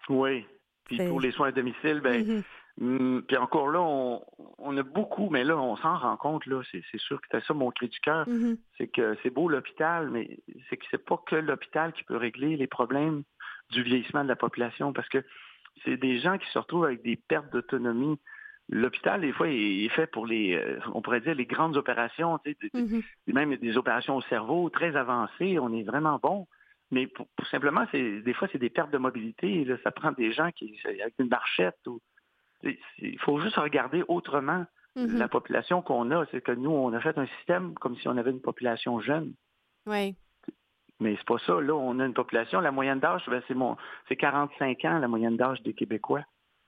[0.09, 0.45] Oui.
[0.85, 2.43] Puis pour les soins à domicile, ben, mm-hmm.
[2.79, 6.99] mm, puis encore là, on, a beaucoup, mais là, on s'en rend compte, là, c'est
[6.99, 8.29] sûr que c'est ça mon cri du cœur.
[8.29, 8.59] Mm-hmm.
[8.79, 10.39] C'est que c'est beau l'hôpital, mais
[10.71, 13.25] c'est que c'est pas que l'hôpital qui peut régler les problèmes
[13.71, 15.25] du vieillissement de la population parce que
[15.85, 18.19] c'est des gens qui se retrouvent avec des pertes d'autonomie.
[18.69, 23.03] L'hôpital, des fois, est fait pour les, euh, on pourrait dire, les grandes opérations, mm-hmm.
[23.29, 25.59] même des opérations au cerveau très avancées.
[25.61, 26.49] On est vraiment bon.
[26.91, 29.65] Mais pour, simplement, c'est des fois, c'est des pertes de mobilité.
[29.65, 31.79] Là, ça prend des gens qui avec une marchette.
[31.87, 32.01] Ou,
[32.63, 34.67] il faut juste regarder autrement
[34.97, 35.17] mm-hmm.
[35.17, 36.27] la population qu'on a.
[36.33, 39.33] C'est que nous, on a fait un système comme si on avait une population jeune.
[39.87, 40.17] Oui.
[41.01, 41.61] Mais c'est pas ça.
[41.61, 42.61] Là, on a une population.
[42.61, 43.77] La moyenne d'âge, ben, c'est mon
[44.09, 46.23] c'est 45 ans, la moyenne d'âge des Québécois.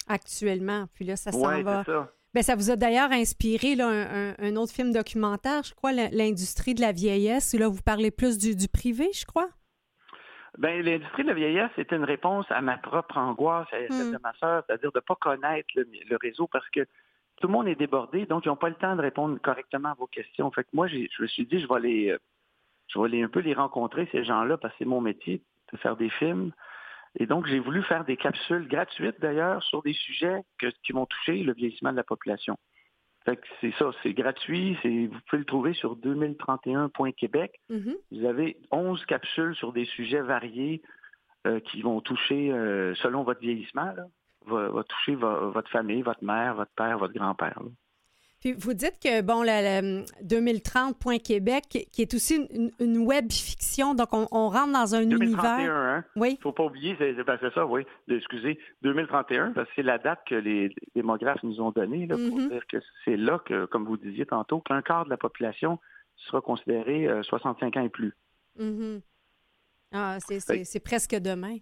[0.06, 0.86] Actuellement.
[0.94, 1.84] Puis là, ça s'en va.
[1.84, 2.12] Ça.
[2.34, 3.88] Ben, ça vous a d'ailleurs inspiré là,
[4.38, 8.36] un, autre film documentaire, je crois, L'industrie de la vieillesse, où là, vous parlez plus
[8.36, 9.48] du, privé, je crois?
[10.58, 14.12] Ben, l'industrie de la vieillesse, c'était une réponse à ma propre angoisse, à celle hmm.
[14.12, 16.80] de ma soeur, c'est-à-dire de ne pas connaître le, réseau parce que
[17.40, 19.94] tout le monde est débordé, donc ils n'ont pas le temps de répondre correctement à
[19.94, 20.50] vos questions.
[20.50, 22.18] Fait que moi, je me suis dit, je vais les, euh,
[22.88, 25.78] je vais aller un peu les rencontrer, ces gens-là, parce que c'est mon métier de
[25.78, 26.52] faire des films.
[27.18, 30.42] Et donc, j'ai voulu faire des capsules gratuites, d'ailleurs, sur des sujets
[30.84, 32.56] qui vont toucher le vieillissement de la population.
[33.60, 37.60] c'est ça, c'est gratuit, vous pouvez le trouver sur 2031.québec.
[37.70, 37.96] Mm-hmm.
[38.12, 40.82] Vous avez 11 capsules sur des sujets variés
[41.46, 43.94] euh, qui vont toucher, euh, selon votre vieillissement,
[44.46, 47.60] va, toucher votre famille, votre mère, votre père, votre grand-père.
[48.40, 52.46] Puis vous dites que, bon, la, 2030.québec, qui est aussi
[52.78, 55.74] une, web fiction, donc on, rentre dans un 2031, univers.
[55.74, 56.04] Hein?
[56.14, 56.30] Oui.
[56.30, 59.98] Il ne faut pas oublier, ben, c'est ça, oui, excusez, 2031, parce que c'est la
[59.98, 62.50] date que les démographes nous ont donnée, pour mm-hmm.
[62.50, 65.80] dire que c'est là que, comme vous disiez tantôt, qu'un quart de la population
[66.16, 68.14] sera considéré 65 euh, ans et plus.
[68.60, 69.00] Mm-hmm.
[69.92, 71.56] Ah, c'est presque demain.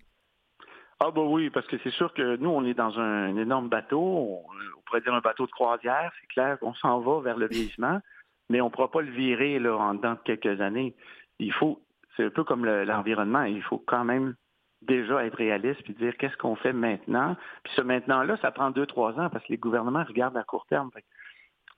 [0.98, 4.00] Ah bah oui, parce que c'est sûr que nous, on est dans un, énorme bateau,
[4.00, 8.00] on, pourrait dire un bateau de croisière, c'est clair qu'on s'en va vers le vieillissement,
[8.48, 10.94] mais on ne pourra pas le virer là, en dedans de quelques années.
[11.38, 11.82] Il faut,
[12.16, 14.36] c'est un peu comme l'environnement, il faut quand même
[14.82, 17.36] déjà être réaliste puis dire qu'est-ce qu'on fait maintenant.
[17.64, 20.66] Puis ce maintenant-là, ça prend deux, trois ans parce que les gouvernements regardent à court
[20.66, 20.90] terme.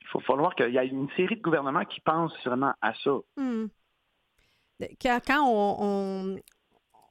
[0.00, 3.12] Il faut falloir qu'il y ait une série de gouvernements qui pensent vraiment à ça.
[3.36, 3.66] Hmm.
[5.02, 6.36] Quand on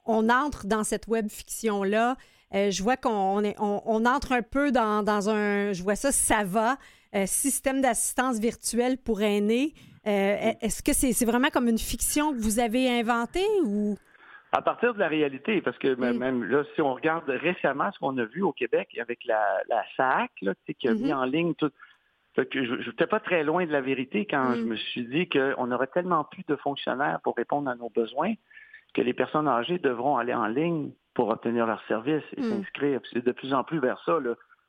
[0.08, 2.16] entre dans cette web fiction-là,
[2.54, 6.76] euh, je vois qu'on on, entre un peu dans, un, je vois ça, ça va,
[7.14, 9.74] euh, système d'assistance virtuelle pour aînés.
[10.06, 13.96] Euh, est-ce que c'est vraiment comme une fiction que vous avez inventée ou?
[14.52, 18.16] À partir de la réalité, parce que même là, si on regarde récemment ce qu'on
[18.16, 21.14] a vu au Québec avec la, la SAC, là, qui a mis mm-hmm.
[21.14, 21.70] en ligne tout.
[22.34, 24.66] je n'étais pas très loin de la vérité quand je mm.
[24.68, 28.32] me suis dit qu'on aurait tellement plus de fonctionnaires pour répondre à nos besoins
[28.94, 32.50] que les personnes âgées devront aller en ligne pour obtenir leur service et hmm.
[32.50, 33.00] s'inscrire.
[33.12, 34.18] C'est de plus en plus vers ça.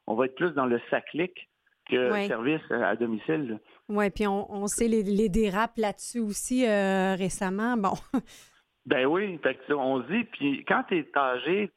[0.07, 1.49] On va être plus dans le sac-clic
[1.89, 3.59] que le service à domicile.
[3.87, 7.77] Oui, puis on, sait les, les dérapes là-dessus aussi euh, récemment.
[7.77, 7.93] Bon.
[8.85, 9.39] ben oui,
[9.69, 11.71] on se dit, puis quand tu es âgé,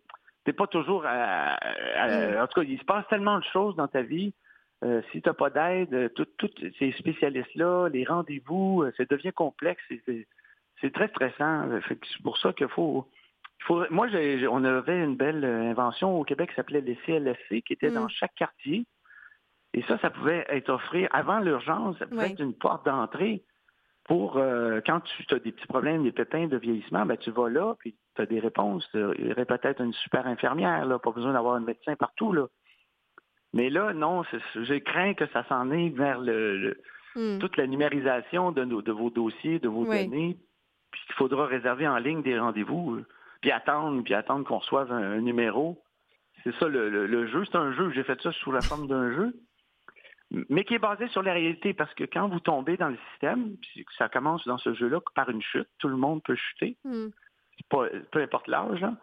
[0.44, 2.40] t'es pas toujours à, hmm.
[2.42, 4.34] En tout cas, il se passe tellement de choses dans ta vie.
[4.84, 6.26] Euh, si tu n'as pas d'aide, tous
[6.78, 9.82] ces spécialistes-là, les rendez-vous, euh, ça devient complexe.
[10.82, 11.68] C'est très stressant.
[11.88, 13.08] C'est pour ça qu'il faut,
[13.60, 13.84] faut.
[13.90, 14.08] Moi,
[14.50, 18.10] on avait une belle invention au Québec qui s'appelait les CLSC, qui était dans mm.
[18.10, 18.84] chaque quartier.
[19.74, 23.42] Et ça, ça pouvait être offert avant l'urgence, ça pouvait être une porte d'entrée
[24.04, 27.48] pour euh, quand tu as des petits problèmes, des pépins de vieillissement, ben, tu vas
[27.48, 28.86] là, puis tu as des réponses.
[28.94, 32.32] Il y aurait peut-être une super infirmière, là, pas besoin d'avoir un médecin partout.
[32.32, 32.48] Là.
[33.54, 34.24] Mais là, non,
[34.56, 36.76] j'ai craint que ça s'en aille vers le,
[37.14, 37.38] mm.
[37.38, 40.36] toute la numérisation de, de vos dossiers, de vos données,
[40.92, 43.06] puis il faudra réserver en ligne des rendez-vous, euh,
[43.40, 45.82] puis attendre, puis attendre qu'on reçoive un, numéro.
[46.44, 47.44] C'est ça le, jeu.
[47.44, 47.90] C'est un jeu.
[47.92, 49.34] J'ai fait ça sous la forme d'un jeu,
[50.48, 53.56] mais qui est basé sur la réalité, parce que quand vous tombez dans le système,
[53.56, 57.08] puis ça commence dans ce jeu-là par une chute, tout le monde peut chuter, hmm.
[57.70, 58.82] peu importe l'âge.
[58.82, 58.96] Hein.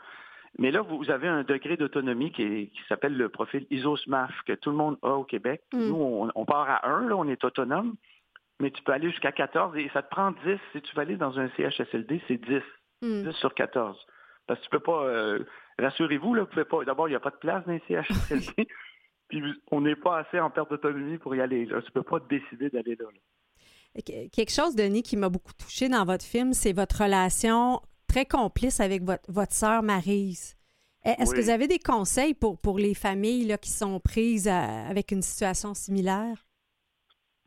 [0.58, 4.76] Mais là, vous avez un degré d'autonomie qui, s'appelle le profil ISO-SMAF, que tout le
[4.76, 5.62] monde a au Québec.
[5.74, 5.88] Hmm.
[5.88, 7.96] Nous, on, on, part à 1, là, on est autonome
[8.60, 10.58] mais tu peux aller jusqu'à 14 et ça te prend 10.
[10.74, 12.62] Si tu veux aller dans un CHSLD, c'est 10.
[13.02, 13.32] 10 hmm.
[13.34, 13.98] sur 14.
[14.48, 15.04] Parce que tu peux pas.
[15.04, 15.44] Euh,
[15.80, 16.84] rassurez-vous, là, vous pouvez pas.
[16.84, 18.68] D'abord, il n'y a pas de place dans un CHSLD.
[19.30, 19.42] puis
[19.72, 21.66] on n'est pas assez en perte d'autonomie pour y aller.
[21.66, 21.82] Là.
[21.82, 23.06] Tu peux pas décider d'aller là,
[24.04, 28.80] Quelque chose, Denis, qui m'a beaucoup touché dans votre film, c'est votre relation très complice
[28.80, 30.56] avec votre, votre sœur Marise.
[31.04, 35.12] Est-ce que vous avez des conseils pour, pour les familles là, qui sont prises avec
[35.12, 36.49] une situation similaire?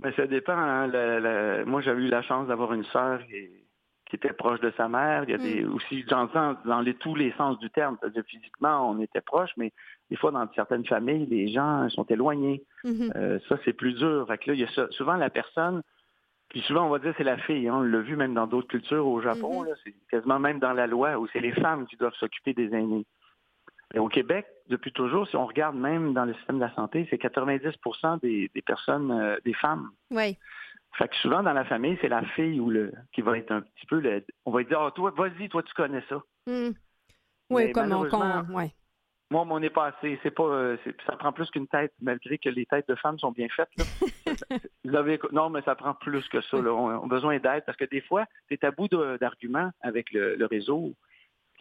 [0.02, 0.56] Mais ça dépend.
[0.56, 1.64] Hein.
[1.64, 5.24] moi, j'avais eu la chance d'avoir une sœur qui, était proche de sa mère.
[5.24, 5.74] Il y a des, mm.
[5.74, 7.96] aussi, j'entends dans les, tous les sens du terme.
[8.26, 9.72] physiquement, on était proches, mais
[10.10, 12.62] des fois, dans certaines familles, les gens sont éloignés.
[12.84, 13.12] Mm-hmm.
[13.16, 14.26] Euh, ça, c'est plus dur.
[14.28, 15.82] là, il y a souvent la personne,
[16.50, 17.66] puis souvent, on va dire c'est la fille.
[17.68, 17.76] Hein.
[17.76, 19.64] on l'a vu même dans d'autres cultures au Japon.
[19.64, 19.76] Mm-hmm.
[19.82, 23.06] c'est quasiment même dans la loi où c'est les femmes qui doivent s'occuper des aînés.
[23.94, 27.06] Et au Québec, depuis toujours, si on regarde même dans le système de la santé,
[27.10, 29.90] c'est 90% des, personnes, euh, des femmes.
[30.10, 30.38] Oui.
[30.98, 33.62] Fait que souvent dans la famille, c'est la fille ou le qui va être un
[33.62, 36.22] petit peu le, on va dire ah, toi vas-y toi tu connais ça.
[36.46, 36.72] Hmm.
[37.48, 38.72] Oui, comme on, ouais.
[39.30, 40.18] Moi, on n'est pas assez.
[40.22, 40.76] C'est pas, euh,
[41.06, 43.70] ça prend plus qu'une tête, malgré que les têtes de femmes sont bien faites.
[44.84, 46.58] Vous avez, non, mais ça prend plus que ça.
[46.58, 48.88] On, a besoin d'aide parce que des fois, c'est à bout
[49.18, 50.94] d'arguments avec le réseau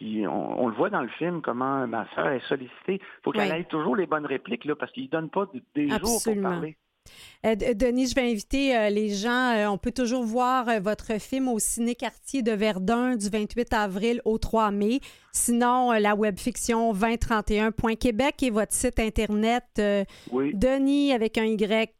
[0.00, 3.00] on, le voit dans le film, comment ma soeur est sollicitée.
[3.00, 5.88] Il faut qu'elle ait toujours les bonnes répliques, là, parce qu'ils ne donnent pas des
[5.88, 6.76] jours pour parler.
[7.44, 9.54] Euh, Denis, je vais inviter euh, les gens.
[9.56, 14.38] Euh, on peut toujours voir votre film au Ciné-Quartier de Verdun du 28 avril au
[14.38, 15.00] 3 mai.
[15.32, 21.90] Sinon, la webfiction 2031.québec et votre site Internet Denis avec un Y,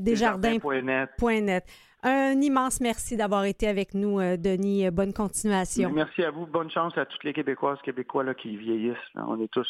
[0.00, 1.64] desjardins.net.
[2.02, 4.90] Un immense merci d'avoir été avec nous, Denis.
[4.90, 5.90] Bonne continuation.
[5.92, 6.46] Merci à vous.
[6.46, 8.96] Bonne chance à toutes les Québécoises, Québécois là, qui vieillissent.
[9.14, 9.68] On est tous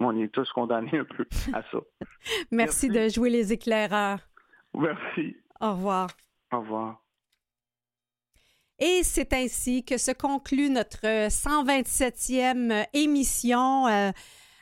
[0.00, 1.78] on est tous condamnés un peu à ça.
[2.50, 4.18] Merci, de jouer les éclaireurs.
[4.74, 5.36] Merci.
[5.60, 6.10] Au revoir.
[6.52, 7.02] Au revoir.
[8.78, 13.86] Et c'est ainsi que se conclut notre 127e émission.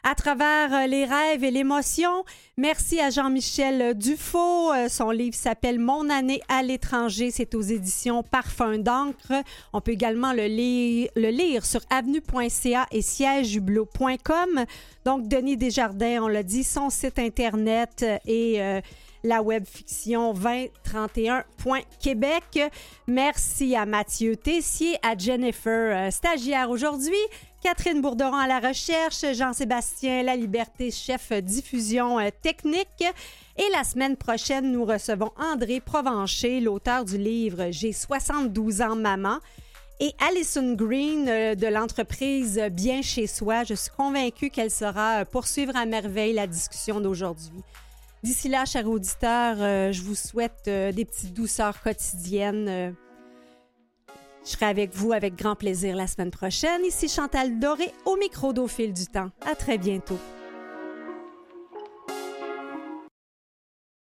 [0.05, 2.25] Euh, à travers euh, les rêves et l'émotion.
[2.57, 4.73] Merci à Jean-Michel Dufaux.
[4.73, 7.31] Euh, son livre s'appelle Mon année à l'étranger.
[7.31, 9.33] C'est aux éditions Parfum d'encre.
[9.73, 14.65] On peut également le lire, sur avenue.ca et siègehublot.com.
[15.05, 18.83] Donc, Denis Desjardins, on l'a dit, son site Internet et euh,
[19.25, 22.61] la webfiction 2031.québec.
[23.07, 27.17] Merci à Mathieu Tessier, à Jennifer, stagiaire aujourd'hui,
[27.63, 33.05] Catherine Bourderon à la recherche, Jean-Sébastien La Liberté, chef diffusion euh, technique.
[33.59, 39.41] Et la semaine prochaine, nous recevons André Provencher, l'auteur du livre J'ai 72 ans, maman.
[40.01, 43.65] Et Alison Green euh, de l'entreprise Bien chez soi.
[43.65, 47.63] Je suis convaincue qu'elle saura poursuivre à merveille la discussion d'aujourd'hui.
[48.23, 52.95] D'ici là, chers auditeurs, euh, je vous souhaite des petites douceurs quotidiennes
[54.45, 56.85] je serai avec vous avec grand plaisir la semaine prochaine.
[56.85, 59.31] Ici Chantal Doré au micro d'Au du temps.
[59.51, 60.19] À très bientôt.